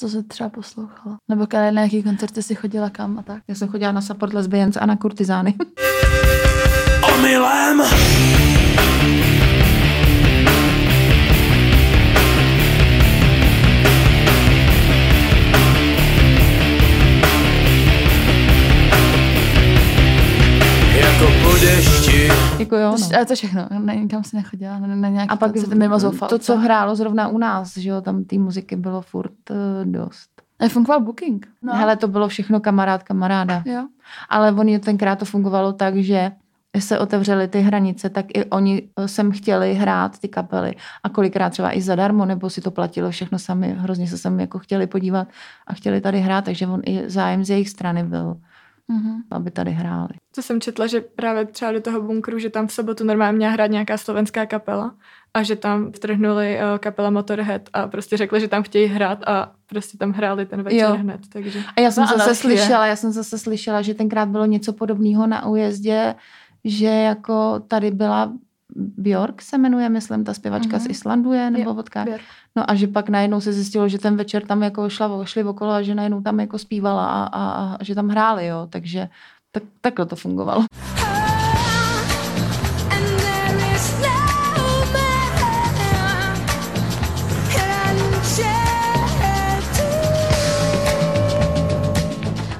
Co 0.00 0.08
se 0.08 0.22
třeba 0.22 0.48
poslouchala? 0.48 1.16
Nebo 1.28 1.46
na 1.52 1.80
jaký 1.82 2.02
koncerty 2.02 2.42
si 2.42 2.54
chodila 2.54 2.90
kam 2.90 3.18
a 3.18 3.22
tak? 3.22 3.42
Já 3.48 3.54
jsem 3.54 3.68
chodila 3.68 3.92
na 3.92 4.00
support 4.00 4.32
lesbians 4.32 4.76
a 4.76 4.86
na 4.86 4.96
kurtizány. 4.96 5.54
Omylem 7.14 7.82
jako 22.66 22.76
jo, 22.76 22.96
no. 23.00 23.08
To, 23.08 23.16
ale 23.16 23.26
to 23.26 23.34
všechno, 23.34 23.68
ne, 23.78 23.96
nikam 23.96 24.24
si 24.24 24.36
nechodila, 24.36 24.78
na, 24.78 24.86
na 24.86 25.08
nějaký 25.08 25.30
A 25.30 25.36
pak 25.36 25.52
koncerty 25.52 25.74
mimo 25.74 25.98
zoufalce. 25.98 26.34
to, 26.34 26.38
co 26.38 26.56
hrálo 26.56 26.96
zrovna 26.96 27.28
u 27.28 27.38
nás, 27.38 27.76
že 27.76 27.88
jo, 27.90 28.00
tam 28.00 28.24
té 28.24 28.38
muziky 28.38 28.76
bylo 28.76 29.02
furt 29.02 29.50
uh, 29.50 29.56
dost. 29.84 30.30
A 30.58 30.68
fungoval 30.68 31.00
booking. 31.00 31.46
No. 31.62 31.72
Hele, 31.74 31.96
to 31.96 32.08
bylo 32.08 32.28
všechno 32.28 32.60
kamarád, 32.60 33.02
kamaráda. 33.02 33.62
Jo. 33.66 33.88
Ale 34.28 34.52
oni 34.52 34.78
tenkrát 34.78 35.18
to 35.18 35.24
fungovalo 35.24 35.72
tak, 35.72 35.96
že 35.96 36.32
se 36.78 36.98
otevřely 36.98 37.48
ty 37.48 37.60
hranice, 37.60 38.10
tak 38.10 38.26
i 38.34 38.44
oni 38.44 38.88
sem 39.06 39.32
chtěli 39.32 39.74
hrát 39.74 40.18
ty 40.18 40.28
kapely. 40.28 40.74
A 41.02 41.08
kolikrát 41.08 41.50
třeba 41.50 41.76
i 41.76 41.82
zadarmo, 41.82 42.24
nebo 42.24 42.50
si 42.50 42.60
to 42.60 42.70
platilo 42.70 43.10
všechno 43.10 43.38
sami. 43.38 43.76
Hrozně 43.78 44.08
se 44.08 44.18
sem 44.18 44.40
jako 44.40 44.58
chtěli 44.58 44.86
podívat 44.86 45.28
a 45.66 45.74
chtěli 45.74 46.00
tady 46.00 46.20
hrát, 46.20 46.44
takže 46.44 46.66
on 46.66 46.80
i 46.84 47.10
zájem 47.10 47.44
z 47.44 47.50
jejich 47.50 47.68
strany 47.68 48.04
byl, 48.04 48.36
Mhm. 48.88 49.22
aby 49.30 49.50
tady 49.50 49.70
hráli. 49.70 50.08
To 50.34 50.42
jsem 50.42 50.60
četla, 50.60 50.86
že 50.86 51.00
právě 51.00 51.46
třeba 51.46 51.72
do 51.72 51.80
toho 51.80 52.02
bunkru, 52.02 52.38
že 52.38 52.50
tam 52.50 52.66
v 52.66 52.72
sobotu 52.72 53.04
normálně 53.04 53.36
měla 53.36 53.52
hrát 53.52 53.66
nějaká 53.70 53.98
slovenská 53.98 54.46
kapela 54.46 54.94
a 55.34 55.42
že 55.42 55.56
tam 55.56 55.92
vtrhnuli 55.92 56.58
uh, 56.58 56.78
kapela 56.78 57.10
Motorhead 57.10 57.62
a 57.72 57.88
prostě 57.88 58.16
řekli, 58.16 58.40
že 58.40 58.48
tam 58.48 58.62
chtějí 58.62 58.86
hrát 58.86 59.18
a 59.28 59.52
prostě 59.66 59.98
tam 59.98 60.12
hráli 60.12 60.46
ten 60.46 60.62
večer 60.62 60.80
Jo. 60.80 60.96
hned, 60.96 61.20
takže... 61.32 61.62
A 61.76 61.80
já 61.80 61.90
jsem 61.90 62.04
No, 62.04 62.18
zase 62.18 62.34
slyšela, 62.34 62.86
já 62.86 62.96
jsem 62.96 63.12
zase 63.12 63.38
slyšela, 63.38 63.82
že 63.82 63.94
tenkrát 63.94 64.28
bylo 64.28 64.46
něco 64.46 64.72
podobného 64.72 65.26
na 65.26 65.46
újezdě, 65.46 66.14
že 66.64 66.86
jako 66.86 67.60
tady 67.68 67.90
byla 67.90 68.32
Björk 68.78 69.42
se 69.42 69.58
jmenuje, 69.58 69.88
myslím, 69.88 70.24
ta 70.24 70.34
zpěvačka 70.34 70.76
Mhm. 70.76 70.80
z 70.86 70.88
Islandu 70.90 71.32
je, 71.32 71.50
nebo 71.50 71.70
Jo. 71.70 71.82
Björk. 72.04 72.20
No 72.56 72.70
a 72.70 72.74
že 72.74 72.86
pak 72.86 73.08
najednou 73.08 73.40
se 73.40 73.52
zjistilo, 73.52 73.88
že 73.88 73.98
ten 73.98 74.16
večer 74.16 74.46
tam 74.46 74.62
jako 74.62 74.88
šla, 74.88 75.24
šli 75.24 75.44
okolo 75.44 75.72
a 75.72 75.82
že 75.82 75.94
najednou 75.94 76.20
tam 76.22 76.40
jako 76.40 76.58
zpívala 76.58 77.06
a, 77.06 77.24
a, 77.24 77.74
a 77.74 77.84
že 77.84 77.94
tam 77.94 78.08
hráli, 78.08 78.46
jo, 78.46 78.66
takže 78.70 79.08
tak, 79.52 79.62
takhle 79.80 80.06
to 80.06 80.16
fungovalo. 80.16 80.64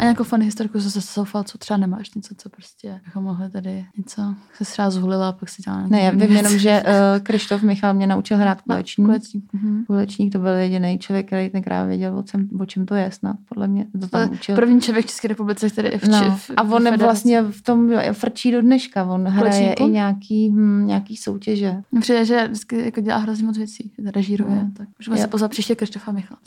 Nějakou 0.07 0.25
funny 0.25 0.45
historku 0.45 0.81
ze 0.81 1.01
soufalců 1.01 1.59
třeba 1.59 1.77
nemáš 1.77 2.15
něco, 2.15 2.35
co 2.39 2.49
prostě 2.51 3.01
jako 3.07 3.21
mohli 3.21 3.51
tady 3.51 3.87
něco, 3.97 4.35
se 4.55 4.65
třeba 4.65 4.91
zhulila 4.91 5.29
a 5.29 5.33
pak 5.33 5.49
si 5.49 5.63
dělala 5.63 5.87
Ne, 5.87 6.01
já 6.01 6.11
vím 6.11 6.37
jenom, 6.37 6.59
že 6.59 6.83
uh, 6.87 7.23
Krištof 7.23 7.63
Michal 7.63 7.95
mě 7.95 8.07
naučil 8.07 8.37
hrát 8.37 8.63
kulečník. 8.63 9.07
Kulečník, 9.07 9.53
mhm. 9.53 9.85
Kulečník 9.87 10.33
to 10.33 10.39
byl 10.39 10.49
jediný 10.53 10.99
člověk, 10.99 11.27
který 11.27 11.51
tenkrát 11.51 11.85
věděl, 11.85 12.19
o 12.19 12.23
čem, 12.23 12.49
o 12.61 12.67
čem 12.67 12.87
to 12.87 12.95
je 12.95 13.11
snad, 13.11 13.37
podle 13.49 13.69
mě. 13.69 13.87
To 14.01 14.09
tam 14.09 14.31
učil. 14.33 14.55
První 14.55 14.81
člověk 14.81 15.07
v 15.07 15.09
České 15.09 15.29
republice, 15.29 15.71
který 15.71 15.89
je 15.89 15.99
v, 15.99 16.05
No, 16.09 16.21
či- 16.25 16.31
v 16.31 16.51
a 16.57 16.63
on 16.63 16.71
federaci. 16.83 17.03
vlastně 17.03 17.43
v 17.43 17.63
tom 17.63 17.91
frčí 18.13 18.53
do 18.53 18.63
dneška. 18.63 19.05
On 19.05 19.25
hraje 19.29 19.53
Kulečníku? 19.53 19.89
i 19.89 19.93
nějaký, 19.93 20.51
hm, 20.51 20.87
nějaký 20.87 21.17
soutěže. 21.17 21.75
Přijde, 22.01 22.25
že 22.25 22.45
vždycky 22.49 22.85
jako 22.85 23.01
dělá 23.01 23.19
hrozně 23.19 23.47
moc 23.47 23.59
věcí, 23.59 23.93
režíruje. 24.15 24.55
No. 24.57 24.71
Tak 24.77 24.89
můžeme 24.99 25.17
Jo. 25.17 25.23
se 25.23 25.29
pozvat 25.29 25.51
příště 25.51 25.75
Krištofa 25.75 26.13
Michal. 26.13 26.39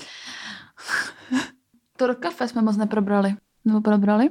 to 1.97 2.07
do 2.07 2.15
kafe 2.15 2.47
jsme 2.47 2.61
moc 2.61 2.77
neprobrali. 2.77 3.35
Nebo 3.69 3.81
probrali? 3.81 4.29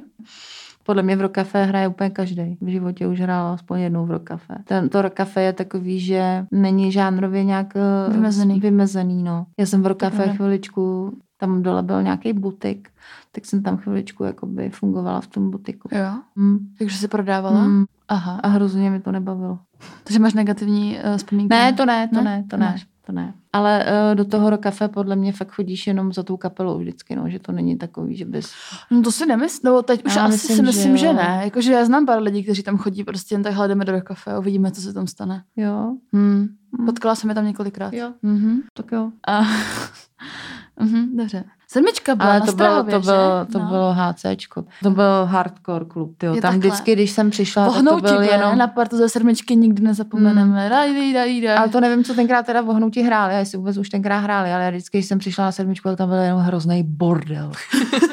Podle 0.83 1.03
mě 1.03 1.15
v 1.15 1.21
Rock 1.21 1.31
Café 1.31 1.65
hraje 1.65 1.87
úplně 1.87 2.09
každý. 2.09 2.57
V 2.61 2.67
životě 2.67 3.07
už 3.07 3.19
hrál 3.21 3.47
aspoň 3.53 3.79
jednou 3.79 4.05
v 4.05 4.11
Rock 4.11 4.23
Café. 4.23 4.55
Ten, 4.65 4.89
to 4.89 5.01
Rock 5.01 5.13
Café 5.13 5.41
je 5.41 5.53
takový, 5.53 5.99
že 5.99 6.45
není 6.51 6.91
žánrově 6.91 7.43
nějak 7.43 7.73
eh, 7.75 8.11
Vymezený. 8.13 8.59
vymezený 8.59 9.23
no. 9.23 9.45
Já 9.57 9.65
jsem 9.65 9.81
v 9.81 9.83
pravda. 10.17 10.33
chviličku, 10.33 11.17
tam 11.37 11.63
dole 11.63 11.83
byl 11.83 12.03
nějaký 12.03 12.33
butik, 12.33 12.89
tak 13.31 13.45
jsem 13.45 13.63
tam 13.63 13.77
chviličku 13.77 14.23
jakoby 14.23 14.69
fungovala 14.69 15.21
v 15.21 15.27
tom 15.27 15.51
butiku. 15.51 15.89
Jo. 15.91 16.11
Hm. 16.39 16.57
Takže 16.77 16.97
si 16.97 17.07
prodávala? 17.07 17.63
Hm. 17.63 17.85
Aha. 18.07 18.39
A 18.43 18.47
hrozně 18.47 18.89
mi 18.89 18.99
to 18.99 19.11
nebavilo. 19.11 19.59
Takže 20.03 20.19
máš 20.19 20.33
negativní 20.33 20.97
uh, 21.11 21.17
vzpomínky? 21.17 21.49
Ne, 21.55 21.73
to 21.73 21.85
ne, 21.85 22.07
to 22.07 22.15
Ne? 22.15 22.23
ne, 22.23 22.43
to 22.43 22.49
To 22.49 22.57
ne. 22.57 22.75
To 23.09 23.13
ne. 23.15 23.33
Ale 23.53 23.85
uh, 24.11 24.15
do 24.15 24.25
toho 24.25 24.57
Café 24.57 24.87
podle 24.87 25.15
mě 25.15 25.33
fakt 25.33 25.51
chodíš 25.51 25.87
jenom 25.87 26.13
za 26.13 26.23
tou 26.23 26.37
kapelou 26.37 26.77
vždycky, 26.79 27.15
no, 27.15 27.29
že 27.29 27.39
to 27.39 27.51
není 27.51 27.77
takový, 27.77 28.15
že 28.15 28.25
bys... 28.25 28.51
No 28.91 29.01
to 29.01 29.11
si 29.11 29.25
nemyslím, 29.25 29.61
nebo 29.63 29.81
teď 29.81 30.05
už 30.05 30.15
Já 30.15 30.21
asi 30.23 30.31
myslím, 30.31 30.55
si 30.57 30.61
myslím, 30.61 30.97
že 30.97 31.07
že, 31.07 31.13
ne. 31.13 31.41
Jakože 31.43 31.73
já 31.73 31.85
znám 31.85 32.05
pár 32.05 32.21
lidí, 32.21 32.43
kteří 32.43 32.63
tam 32.63 32.77
chodí 32.77 33.03
prostě 33.03 33.35
jen 33.35 33.43
tak 33.43 33.53
hledeme 33.53 33.85
do 33.85 34.01
kafe 34.01 34.31
a 34.31 34.39
uvidíme, 34.39 34.71
co 34.71 34.81
se 34.81 34.93
tam 34.93 35.07
stane. 35.07 35.43
Jo, 35.55 35.95
Hmm. 36.13 36.47
Hm. 36.79 36.85
Potkala 36.85 37.15
jsem 37.15 37.29
je 37.29 37.35
tam 37.35 37.45
několikrát. 37.45 37.93
jo, 37.93 38.13
Mhm. 38.21 38.59
tak 38.73 38.91
jo. 38.91 39.11
A... 39.27 39.41
mhm, 40.79 41.17
dobře. 41.17 41.43
Sedmička 41.71 42.15
byla 42.15 42.31
Ale 42.31 42.41
to 42.41 42.51
bylo, 42.51 42.83
to 42.83 42.99
bylo, 42.99 43.45
to 43.51 43.59
no. 43.59 43.65
bylo 43.65 43.95
HCčko. 43.97 44.65
To 44.83 44.91
byl 44.91 45.25
hardcore 45.25 45.85
klub, 45.85 46.17
tyjo. 46.17 46.35
Je 46.35 46.41
Tam 46.41 46.53
takhle. 46.53 46.69
vždycky, 46.69 46.93
když 46.93 47.11
jsem 47.11 47.29
přišla, 47.29 47.73
tak 47.73 47.83
to 47.89 47.97
byl 47.97 48.21
jenom... 48.21 48.57
na 48.57 48.67
partu 48.67 48.97
ze 48.97 49.09
sedmičky 49.09 49.55
nikdy 49.55 49.83
nezapomeneme. 49.83 50.59
Hmm. 50.61 50.69
Daj, 50.69 51.13
daj, 51.13 51.41
daj. 51.41 51.57
Ale 51.57 51.69
to 51.69 51.79
nevím, 51.81 52.03
co 52.03 52.13
tenkrát 52.13 52.45
teda 52.45 52.61
vohnutí 52.61 53.01
hráli, 53.01 53.35
jestli 53.35 53.57
vůbec 53.57 53.77
už 53.77 53.89
tenkrát 53.89 54.19
hráli, 54.19 54.53
ale 54.53 54.63
já 54.63 54.69
vždycky, 54.69 54.97
když 54.97 55.05
jsem 55.07 55.19
přišla 55.19 55.45
na 55.45 55.51
sedmičku, 55.51 55.89
tak 55.89 55.97
tam 55.97 56.09
byl 56.09 56.17
jenom 56.17 56.41
hrozný 56.41 56.83
bordel. 56.83 57.51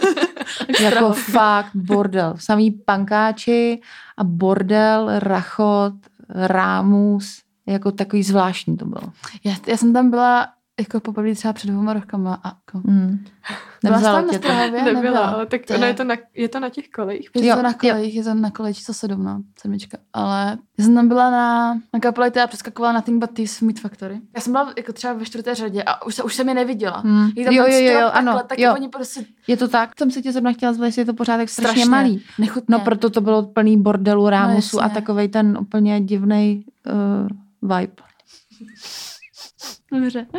jako 0.81 1.13
fakt 1.13 1.71
bordel. 1.75 2.35
Samý 2.39 2.71
pankáči 2.71 3.81
a 4.17 4.25
bordel, 4.25 5.11
rachot, 5.19 5.95
rámus, 6.29 7.43
jako 7.67 7.93
takový 7.93 8.23
zvláštní 8.23 8.77
to 8.77 8.85
bylo. 8.85 9.13
Já, 9.45 9.55
já 9.67 9.77
jsem 9.77 9.93
tam 9.93 10.11
byla 10.11 10.49
jako 10.81 11.01
poprvé 11.01 11.35
třeba 11.35 11.53
před 11.53 11.67
dvěma 11.67 11.93
rokama. 11.93 12.41
A 12.45 12.49
jako... 12.49 12.89
Mm. 12.89 13.19
Byla 13.83 14.01
tam 14.01 14.27
na. 14.27 14.33
Strahově? 14.33 14.83
Nebyla, 14.83 15.21
ale 15.21 15.47
tak 15.47 15.67
To 15.67 15.75
ono 15.75 15.85
je- 15.85 15.91
je 15.91 15.95
to 15.95 16.05
na, 16.05 16.15
je 16.35 16.49
to 16.49 16.61
na 16.61 16.69
těch 16.69 16.89
kolejích. 16.89 17.31
Je 17.35 17.47
Jo, 17.47 17.57
to 17.57 17.63
na 17.63 17.69
jo. 17.71 17.75
kolejích, 17.91 18.15
je 18.15 18.25
to 18.25 18.35
na 18.35 18.51
koleji 18.51 18.75
číslo 18.75 18.95
7, 18.95 19.25
no, 19.25 19.41
sedmička. 19.61 19.99
Ale 20.13 20.59
já 20.79 20.85
jsem 20.85 20.95
tam 20.95 21.09
byla 21.09 21.31
na, 21.31 21.75
na 21.95 22.01
kapele, 22.01 22.31
která 22.31 22.47
přeskakovala 22.47 22.93
Nothing 22.93 23.21
But 23.21 23.31
Thieves 23.31 23.59
v 23.59 23.63
Meat 23.63 23.79
Factory. 23.81 24.21
Já 24.35 24.41
jsem 24.41 24.53
byla 24.53 24.73
jako 24.77 24.93
třeba 24.93 25.13
ve 25.13 25.25
čtvrté 25.25 25.55
řadě 25.55 25.83
a 25.83 26.07
už, 26.07 26.15
se, 26.15 26.23
už 26.23 26.35
jsem 26.35 26.49
je 26.49 26.55
neviděla. 26.55 26.99
Hmm. 26.99 27.31
Jo, 27.37 27.45
tam 27.45 27.55
jo, 27.55 27.65
jo, 27.67 27.79
jo, 27.79 27.93
takhle, 27.93 28.13
ano, 28.13 28.41
tak 28.47 28.59
jo. 28.59 28.75
oni 28.75 28.89
prostě 28.89 29.25
Je 29.47 29.57
to 29.57 29.69
tak? 29.69 29.91
Jsem 29.99 30.11
se 30.11 30.23
tě 30.23 30.33
zrovna 30.33 30.53
chtěla 30.53 30.75
jestli 30.85 31.03
je 31.03 31.07
to 31.07 31.15
pořád 31.15 31.37
tak 31.37 31.49
strašně, 31.49 31.73
strašně 31.73 31.91
malý. 31.91 32.23
nechutně. 32.39 32.73
No 32.73 32.81
proto 32.81 33.11
to 33.11 33.21
bylo 33.21 33.43
plný 33.43 33.77
bordelu, 33.83 34.29
rámusu 34.29 34.81
a 34.81 34.83
jasně. 34.83 34.95
takovej 34.95 35.29
ten 35.29 35.59
úplně 35.61 36.01
divný 36.01 36.65
uh, 37.63 37.69
vibe. 37.77 37.93
Dobře. 39.93 40.27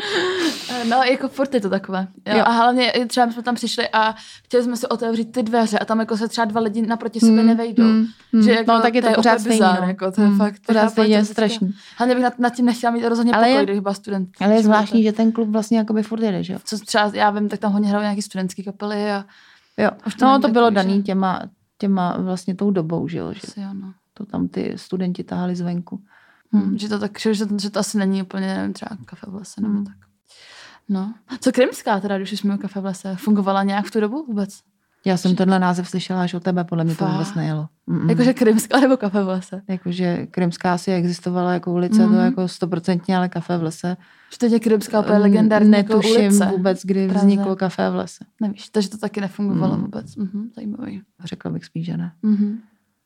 No, 0.90 0.98
jako 1.04 1.28
furt 1.28 1.54
je 1.54 1.62
to 1.62 1.70
takové. 1.70 2.08
Jo. 2.28 2.38
Jo. 2.38 2.44
A 2.46 2.52
hlavně 2.52 2.92
i 2.92 3.06
třeba 3.06 3.32
jsme 3.32 3.44
tam 3.44 3.56
přišli 3.56 3.90
a 3.94 4.16
chtěli 4.44 4.64
jsme 4.64 4.78
si 4.78 4.88
otevřít 4.88 5.32
ty 5.32 5.44
dveře 5.44 5.80
a 5.80 5.86
tam 5.86 6.00
jako 6.00 6.18
se 6.18 6.28
třeba 6.28 6.46
dva 6.46 6.62
lidi 6.62 6.82
naproti 6.82 7.20
sebe 7.20 7.32
Hmm, 7.38 7.48
nevejdou. 7.48 7.84
hmm, 7.84 8.06
hmm. 8.34 8.44
Že 8.44 8.52
jako 8.52 8.72
no 8.72 8.82
tak 8.82 8.96
je 8.96 9.02
to, 9.02 9.06
to 9.08 9.12
je 9.12 9.16
pořád 9.16 9.42
bizár, 9.42 9.82
no. 9.82 9.88
jako 9.88 10.12
to 10.12 10.22
je 10.22 10.28
Hmm, 10.28 10.38
fakt- 10.38 10.62
Pořád 10.68 10.90
stejně 10.90 11.16
je 11.16 11.18
je 11.18 11.22
teďka- 11.22 11.34
strašný. 11.34 11.74
Hlavně 11.98 12.16
bych 12.16 12.24
nad, 12.24 12.40
nad 12.40 12.50
tím 12.50 12.66
nechtěla 12.66 12.92
mít 12.94 13.06
rozhodně 13.08 13.34
Ale 13.34 13.50
je- 13.50 13.56
pokoj, 13.56 13.66
když 13.66 13.80
byla 13.80 13.94
student. 13.94 14.30
Ale 14.42 14.54
je 14.56 14.64
zvláštní, 14.64 15.04
že 15.04 15.12
ten 15.12 15.32
klub 15.32 15.50
vlastně 15.50 15.78
jakoby 15.78 16.04
furt 16.04 16.22
jede, 16.24 16.44
že 16.44 16.54
jo? 16.54 16.60
Co 16.64 16.78
třeba, 16.80 17.12
já 17.14 17.30
vím, 17.30 17.50
tak 17.50 17.60
tam 17.60 17.72
hodně 17.72 17.90
hrajou 17.90 18.02
nějaký 18.04 18.22
studentský 18.22 18.64
kapely 18.64 19.12
a 19.12 19.26
Jo. 19.78 19.90
Už 20.08 20.16
to 20.16 20.26
No 20.26 20.40
to 20.40 20.48
bylo 20.48 20.70
daný 20.70 21.04
těma, 21.04 21.42
těma 21.78 22.18
vlastně 22.18 22.56
tou 22.56 22.72
dobou, 22.72 23.08
že 23.08 23.18
jo? 23.18 23.34
Že 23.34 23.40
asi 23.48 23.62
jo, 23.62 23.68
no. 23.74 23.94
to 24.14 24.26
tam 24.26 24.48
ty 24.48 24.74
studenti 24.76 25.24
tahali 25.24 25.56
zvenku. 25.56 26.02
Hmm. 26.54 26.78
Že, 26.78 26.90
to 26.90 27.00
tak, 27.00 27.20
že, 27.20 27.46
to, 27.46 27.60
že 27.60 27.70
to 27.70 27.80
asi 27.80 27.98
není 27.98 28.22
úplně, 28.22 28.48
nevím, 28.48 28.74
třeba 28.74 28.98
kafe 29.06 29.28
v 29.32 29.36
lese 29.36 29.62
nebo 29.62 29.74
Hmm. 29.74 29.86
tak. 29.86 29.96
No. 30.90 31.14
Co 31.40 31.52
Krymská 31.52 32.00
teda, 32.00 32.18
když 32.18 32.32
jsme 32.40 32.56
u 32.56 32.58
kafe 32.58 32.82
v 32.82 32.86
lese, 32.86 33.16
fungovala 33.16 33.64
nějak 33.64 33.86
v 33.86 33.92
tu 33.92 34.00
dobu 34.00 34.26
vůbec? 34.28 34.60
Já 35.06 35.18
jsem 35.18 35.36
tenhle 35.36 35.60
název 35.60 35.90
slyšela 35.90 36.22
až 36.22 36.34
od 36.34 36.44
tebe, 36.44 36.64
podle 36.64 36.84
mě 36.84 36.96
to 36.96 37.06
Fakt? 37.06 37.12
vůbec 37.14 37.34
nejelo. 37.34 37.68
Mm-mm. 37.90 38.10
Jakože 38.10 38.34
Krymská 38.34 38.80
nebo 38.80 38.98
kafe 38.98 39.24
v 39.24 39.28
lese? 39.28 39.62
Jakože 39.68 40.28
Krymská 40.32 40.74
asi 40.74 40.92
existovala 40.92 41.54
jako 41.54 41.74
ulice, 41.74 42.02
Mhm. 42.06 42.16
to 42.16 42.22
jako 42.22 42.48
stoprocentně, 42.48 43.18
ale 43.18 43.30
kafe 43.30 43.58
v 43.58 43.64
lese. 43.64 43.98
Že 44.32 44.38
teď 44.38 44.52
je 44.52 44.60
Krymská 44.60 45.00
úplně 45.00 45.16
Mm, 45.16 45.22
legendární 45.22 45.72
jako 45.72 45.94
Netuším 45.96 46.16
ulice. 46.22 46.46
vůbec, 46.46 46.82
kdy 46.86 47.08
Praze. 47.08 47.20
vzniklo 47.26 47.56
kafe 47.56 47.90
v 47.90 47.96
lese. 47.96 48.26
Nevíš, 48.42 48.70
takže 48.70 48.90
to 48.90 48.98
taky 48.98 49.22
nefungovalo 49.22 49.76
Mm. 49.76 49.82
vůbec. 49.82 50.16
Mhm, 50.16 50.50
zajímavý. 50.56 51.02
Řekla 51.24 51.52
bych 51.52 51.66
spíš, 51.66 51.86
že 51.86 51.98
ne. 51.98 52.12
Mhm. 52.24 52.60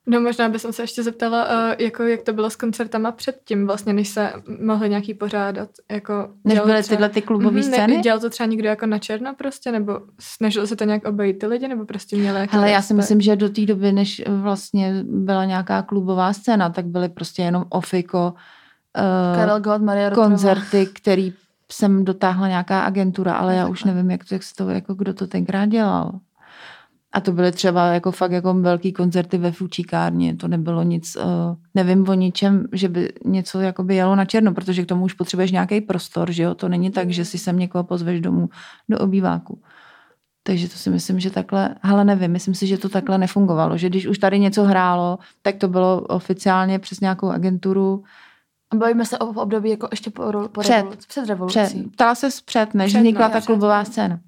No 0.08 0.22
možná 0.22 0.50
bych 0.50 0.62
se 0.62 0.84
ještě 0.84 1.04
zeptala, 1.04 1.46
uh, 1.46 1.76
jako, 1.80 2.04
jak 2.04 2.22
to 2.22 2.34
bylo 2.34 2.50
s 2.50 2.56
koncertama 2.56 3.12
předtím, 3.12 3.68
vlastně, 3.68 3.94
než 3.94 4.08
se 4.10 4.34
mohly 4.62 4.90
nějaký 4.90 5.14
pořádat. 5.14 5.70
Jako, 5.92 6.14
Než 6.46 6.54
dělal 6.54 6.68
byly 6.68 6.82
třeba- 6.84 6.96
tyhle 6.96 7.10
ty 7.10 7.22
klubové 7.22 7.52
Mhm, 7.52 7.64
scény? 7.64 7.96
Ne, 7.96 8.02
dělal 8.02 8.20
to 8.20 8.30
třeba 8.30 8.48
někdo 8.48 8.68
jako 8.70 8.86
na 8.86 8.98
černo 9.00 9.36
prostě, 9.38 9.72
nebo 9.72 10.00
snažil 10.20 10.68
se 10.68 10.76
to 10.76 10.84
nějak 10.84 11.06
obejít 11.06 11.40
ty 11.40 11.48
lidi, 11.48 11.68
nebo 11.68 11.86
prostě 11.86 12.16
měli 12.18 12.40
jako 12.40 12.56
Hele, 12.56 12.72
já 12.72 12.82
si 12.82 12.94
myslím, 12.94 13.22
že 13.22 13.36
do 13.36 13.50
té 13.50 13.66
doby, 13.66 13.92
než 13.92 14.22
vlastně 14.28 15.04
byla 15.04 15.46
nějaká 15.46 15.82
klubová 15.82 16.34
scéna, 16.34 16.70
tak 16.70 16.86
byly 16.86 17.10
prostě 17.10 17.42
jenom 17.42 17.66
ofiko, 17.70 18.34
uh, 18.98 19.36
Karel 19.36 19.60
Gott, 19.60 19.82
Maria 19.82 20.10
Rotrová. 20.10 20.28
koncerty, 20.30 20.86
který 20.94 21.34
sem 21.72 22.06
dotáhla 22.06 22.48
nějaká 22.48 22.82
agentura, 22.82 23.34
ale 23.34 23.56
já 23.56 23.68
už 23.68 23.84
nevím, 23.84 24.12
jak, 24.12 24.26
to, 24.26 24.36
jak 24.36 24.44
se 24.44 24.56
to, 24.56 24.70
jako 24.70 24.94
kdo 24.94 25.14
to 25.14 25.28
tenkrát 25.28 25.66
dělal. 25.66 26.12
A 27.14 27.22
to 27.22 27.32
byly 27.32 27.52
třeba 27.52 27.86
jako 27.88 28.12
fakt 28.12 28.32
jako 28.32 28.54
velký 28.54 28.94
koncerty 28.94 29.38
ve 29.38 29.52
fučíkárně, 29.52 30.36
to 30.36 30.48
nebylo 30.48 30.84
nic, 30.84 31.16
uh, 31.16 31.24
nevím 31.76 32.10
o 32.10 32.14
ničem, 32.14 32.66
že 32.72 32.90
by 32.90 33.14
něco 33.26 33.60
jakoby 33.62 33.96
jelo 33.96 34.16
na 34.16 34.26
černo, 34.26 34.54
protože 34.54 34.84
k 34.84 34.88
tomu 34.88 35.06
už 35.06 35.14
potřebuješ 35.14 35.52
nějaký 35.52 35.82
prostor, 35.82 36.32
že 36.32 36.44
jo, 36.44 36.56
to 36.56 36.70
není 36.70 36.92
tak, 36.92 37.10
že 37.10 37.26
si 37.26 37.38
sem 37.38 37.60
někoho 37.60 37.84
pozveš 37.84 38.22
domů 38.22 38.50
do 38.90 39.00
obýváku. 39.00 39.62
Takže 40.44 40.70
to 40.70 40.76
si 40.78 40.90
myslím, 40.90 41.20
že 41.20 41.30
takhle, 41.30 41.76
ale 41.84 42.06
nevím, 42.06 42.32
myslím 42.32 42.56
si, 42.56 42.68
že 42.68 42.78
to 42.78 42.90
takhle 42.90 43.18
nefungovalo, 43.18 43.78
že 43.78 43.90
když 43.90 44.08
už 44.08 44.18
tady 44.18 44.40
něco 44.40 44.64
hrálo, 44.64 45.20
tak 45.42 45.56
to 45.56 45.68
bylo 45.68 46.02
oficiálně 46.02 46.80
přes 46.80 47.00
nějakou 47.00 47.30
agenturu, 47.30 48.04
A 48.72 48.76
bavíme 48.76 49.06
se 49.06 49.18
o 49.20 49.26
období 49.26 49.70
jako 49.70 49.88
ještě 49.92 50.10
po, 50.10 50.24
po 50.52 50.62
Před. 50.62 50.74
revoluci. 50.74 51.08
Před 51.08 51.26
revolucí. 51.26 51.60
před, 51.60 51.92
ptala 51.92 52.16
se 52.16 52.28
před, 52.46 52.74
než 52.74 52.92
Před, 52.92 52.98
no, 52.98 53.02
vznikla 53.02 53.26
jo, 53.26 53.32
ta 53.32 53.40
před. 53.40 53.46
klubová 53.46 53.86
scéna. 53.86 54.20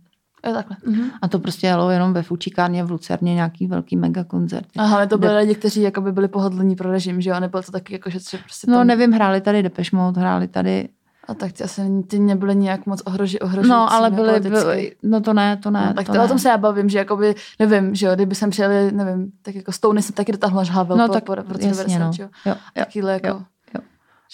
Jo, 0.47 0.53
takhle. 0.53 0.77
Mhm. 0.85 1.09
A 1.21 1.27
to 1.27 1.39
prostě 1.39 1.67
jelo 1.67 1.89
jenom 1.89 2.13
ve 2.13 2.23
Fučíkárně 2.23 2.83
v 2.83 2.91
Lucerně 2.91 3.33
nějaký 3.35 3.67
velký 3.67 3.95
mega 3.95 4.23
koncert. 4.23 4.67
Aha, 4.77 4.95
ale 4.95 5.07
to 5.07 5.17
Kde- 5.17 5.37
lidi, 5.37 5.55
kteří 5.55 5.81
jakoby 5.81 6.11
byli 6.11 6.27
pohodlní 6.27 6.75
pro 6.75 6.91
režim, 6.91 7.21
že 7.21 7.29
jo? 7.29 7.35
A 7.35 7.39
nebylo 7.39 7.63
to 7.63 7.71
taky 7.71 7.93
jako, 7.93 8.09
že 8.09 8.19
třeba 8.19 8.43
prostě 8.43 8.71
No 8.71 8.77
tam... 8.77 8.87
nevím, 8.87 9.11
hráli 9.11 9.41
tady 9.41 9.63
Depeche 9.63 9.95
Mode, 9.97 10.21
hráli 10.21 10.47
tady, 10.47 10.89
A 11.27 11.33
tak 11.33 11.51
ty 11.51 11.63
asi 11.63 11.81
ty 12.07 12.19
nebyly 12.19 12.55
nějak 12.55 12.85
moc 12.85 13.01
ohroži, 13.05 13.39
ohrožující. 13.39 13.69
no 13.69 13.93
ale 13.93 14.11
byly, 14.11 14.39
byly, 14.39 14.95
no 15.03 15.21
to 15.21 15.33
ne, 15.33 15.57
to 15.57 15.71
ne, 15.71 15.85
No, 15.87 15.93
tak 15.93 16.05
to 16.05 16.11
to, 16.11 16.17
ne. 16.17 16.23
o 16.23 16.27
tom 16.27 16.39
se 16.39 16.49
já 16.49 16.57
bavím, 16.57 16.89
že 16.89 16.97
jakoby, 16.97 17.35
nevím, 17.59 17.95
že 17.95 18.05
jo, 18.05 18.15
kdyby 18.15 18.35
jsem 18.35 18.49
přijeli, 18.49 18.91
nevím, 18.91 19.31
tak 19.41 19.55
jako 19.55 19.71
Stony 19.71 20.01
se 20.01 20.13
taky 20.13 20.31
dotáhla 20.31 20.63
žhável 20.63 20.97
No 20.97 21.07
po, 21.07 21.13
tak 21.13 21.23
po, 21.23 21.35
po 21.35 21.53
roce 21.53 21.67
jasně, 21.67 21.83
90, 21.99 22.05
no. 22.05 22.13
že 22.13 22.23
jo. 22.23 22.29
Jo, 22.45 22.55
jo. 22.95 23.07
Jako, 23.07 23.27
jo, 23.27 23.41
jo. 23.75 23.81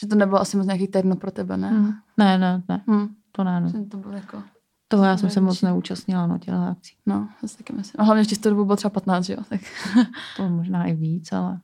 že 0.02 0.08
to 0.08 0.16
nebylo 0.16 0.42
asi 0.42 0.58
moc 0.58 0.66
nějaký 0.66 0.88
terno 0.88 1.16
pro 1.16 1.32
tebe, 1.32 1.58
ne? 1.58 1.70
Hm. 1.74 1.92
Ne, 2.18 2.38
ne, 2.38 2.62
ne, 2.70 2.82
Hm. 2.92 3.08
to 3.32 3.44
ne, 3.44 3.62
no. 3.62 3.72
To 3.92 3.98
bylo 3.98 4.14
jako, 4.14 4.38
Toho 4.92 5.04
já 5.06 5.18
jsem 5.18 5.30
se 5.30 5.42
moc 5.42 5.62
neúčastnila, 5.62 6.28
no, 6.28 6.38
těchto 6.38 6.62
akcí. 6.72 6.96
no, 7.06 7.30
to 7.42 7.48
si 7.48 7.58
taky 7.58 7.74
myslím. 7.74 8.02
A 8.02 8.04
hlavně 8.04 8.24
v 8.24 8.38
tu 8.38 8.50
dobu 8.50 8.66
bylo 8.66 8.76
třeba 8.76 8.90
15, 8.90 9.26
že 9.26 9.34
jo, 9.34 9.40
tak. 9.50 9.62
To 10.38 10.50
možná 10.50 10.86
i 10.86 10.94
víc, 10.94 11.32
ale... 11.32 11.60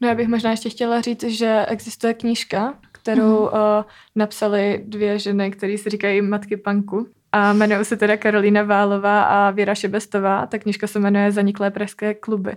No 0.00 0.08
já 0.08 0.14
bych 0.14 0.28
možná 0.28 0.50
ještě 0.50 0.70
chtěla 0.70 1.00
říct, 1.00 1.24
že 1.24 1.66
existuje 1.68 2.14
knížka, 2.14 2.74
kterou 2.92 3.46
mm-hmm. 3.46 3.78
uh, 3.78 3.84
napsali 4.16 4.84
dvě 4.88 5.18
ženy, 5.18 5.50
které 5.50 5.78
se 5.78 5.90
říkají 5.90 6.22
Matky 6.22 6.56
panku. 6.56 7.06
A 7.32 7.52
jmenují 7.52 7.84
se 7.84 7.96
teda 7.96 8.16
Karolína 8.16 8.62
Válová 8.62 9.22
a 9.22 9.50
Věra 9.50 9.74
Šebestová. 9.74 10.46
Ta 10.46 10.58
knížka 10.58 10.86
se 10.86 10.98
jmenuje 10.98 11.32
Zaniklé 11.32 11.70
pražské 11.70 12.14
kluby. 12.14 12.56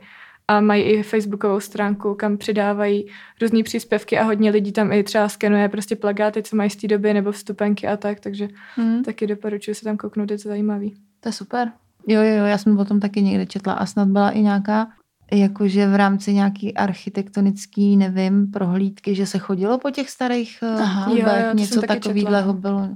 A 0.53 0.61
mají 0.61 0.83
i 0.83 1.03
facebookovou 1.03 1.59
stránku, 1.59 2.15
kam 2.15 2.37
přidávají 2.37 3.07
různé 3.41 3.63
příspěvky 3.63 4.19
a 4.19 4.23
hodně 4.23 4.51
lidí 4.51 4.71
tam 4.71 4.91
i 4.91 5.03
třeba 5.03 5.29
skenuje 5.29 5.69
prostě 5.69 5.95
plagáty, 5.95 6.43
co 6.43 6.55
mají 6.55 6.69
z 6.69 6.75
té 6.75 6.87
doby, 6.87 7.13
nebo 7.13 7.31
vstupenky 7.31 7.87
a 7.87 7.97
tak, 7.97 8.19
takže 8.19 8.47
Hm. 8.77 9.03
taky 9.03 9.27
doporučuji 9.27 9.75
se 9.75 9.83
tam 9.83 9.97
kouknout, 9.97 10.31
je 10.31 10.37
to 10.37 10.49
zajímavý. 10.49 10.95
To 11.19 11.29
je 11.29 11.33
super. 11.33 11.71
Jo, 12.07 12.21
jo, 12.21 12.35
jo, 12.35 12.45
já 12.45 12.57
jsem 12.57 12.77
o 12.79 12.85
tom 12.85 12.99
taky 12.99 13.21
někde 13.21 13.45
četla 13.45 13.73
a 13.73 13.85
snad 13.85 14.07
byla 14.07 14.29
i 14.29 14.41
nějaká, 14.41 14.87
jakože 15.31 15.87
v 15.87 15.95
rámci 15.95 16.33
nějaký 16.33 16.73
architektonický, 16.73 17.97
nevím, 17.97 18.51
prohlídky, 18.51 19.15
že 19.15 19.25
se 19.25 19.39
chodilo 19.39 19.77
po 19.77 19.91
těch 19.91 20.09
starých 20.09 20.59
eh, 20.63 20.81
Aha. 20.81 21.03
klubech, 21.05 21.25
Jo, 21.25 21.47
jo, 21.47 21.53
něco 21.53 21.81
takového 21.81 22.53
bylo, 22.53 22.89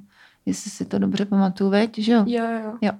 jestli 0.45 0.71
si 0.71 0.85
to 0.85 0.99
dobře 0.99 1.25
pamatuju, 1.25 1.69
veď, 1.69 1.99
že 1.99 2.11
jo? 2.11 2.23
Jo, 2.27 2.45
jo. 2.81 2.91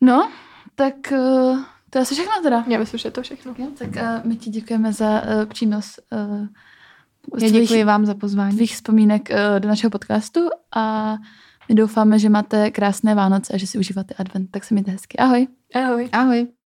No, 0.00 0.30
tak 0.74 0.94
uh, 1.12 1.58
to 1.92 1.98
je 1.98 2.02
asi 2.02 2.14
všechno 2.14 2.32
teda. 2.42 2.64
Já 2.68 2.78
myslím, 2.78 2.98
že 2.98 3.06
je 3.06 3.12
to 3.12 3.22
všechno. 3.22 3.54
Jo, 3.58 3.66
tak 3.78 3.88
uh, 3.88 4.26
my 4.26 4.36
ti 4.36 4.50
děkujeme 4.50 4.92
za 4.92 5.22
uh, 5.22 5.44
přínos 5.44 6.00
uh, 6.12 6.46
Já 7.42 7.48
děkuji 7.48 7.84
vám 7.84 8.06
za 8.06 8.14
pozvání. 8.14 8.56
tvých 8.56 8.74
vzpomínek 8.74 9.28
uh, 9.30 9.60
do 9.60 9.68
našeho 9.68 9.90
podcastu 9.90 10.40
a 10.76 11.16
my 11.68 11.74
doufáme, 11.74 12.18
že 12.18 12.28
máte 12.28 12.70
krásné 12.70 13.14
Vánoce 13.14 13.52
a 13.52 13.56
že 13.56 13.66
si 13.66 13.78
užíváte 13.78 14.14
advent, 14.14 14.50
tak 14.50 14.64
se 14.64 14.74
mějte 14.74 14.90
hezky. 14.90 15.18
Ahoj. 15.18 15.46
Ahoj. 15.74 16.08
Ahoj. 16.12 16.46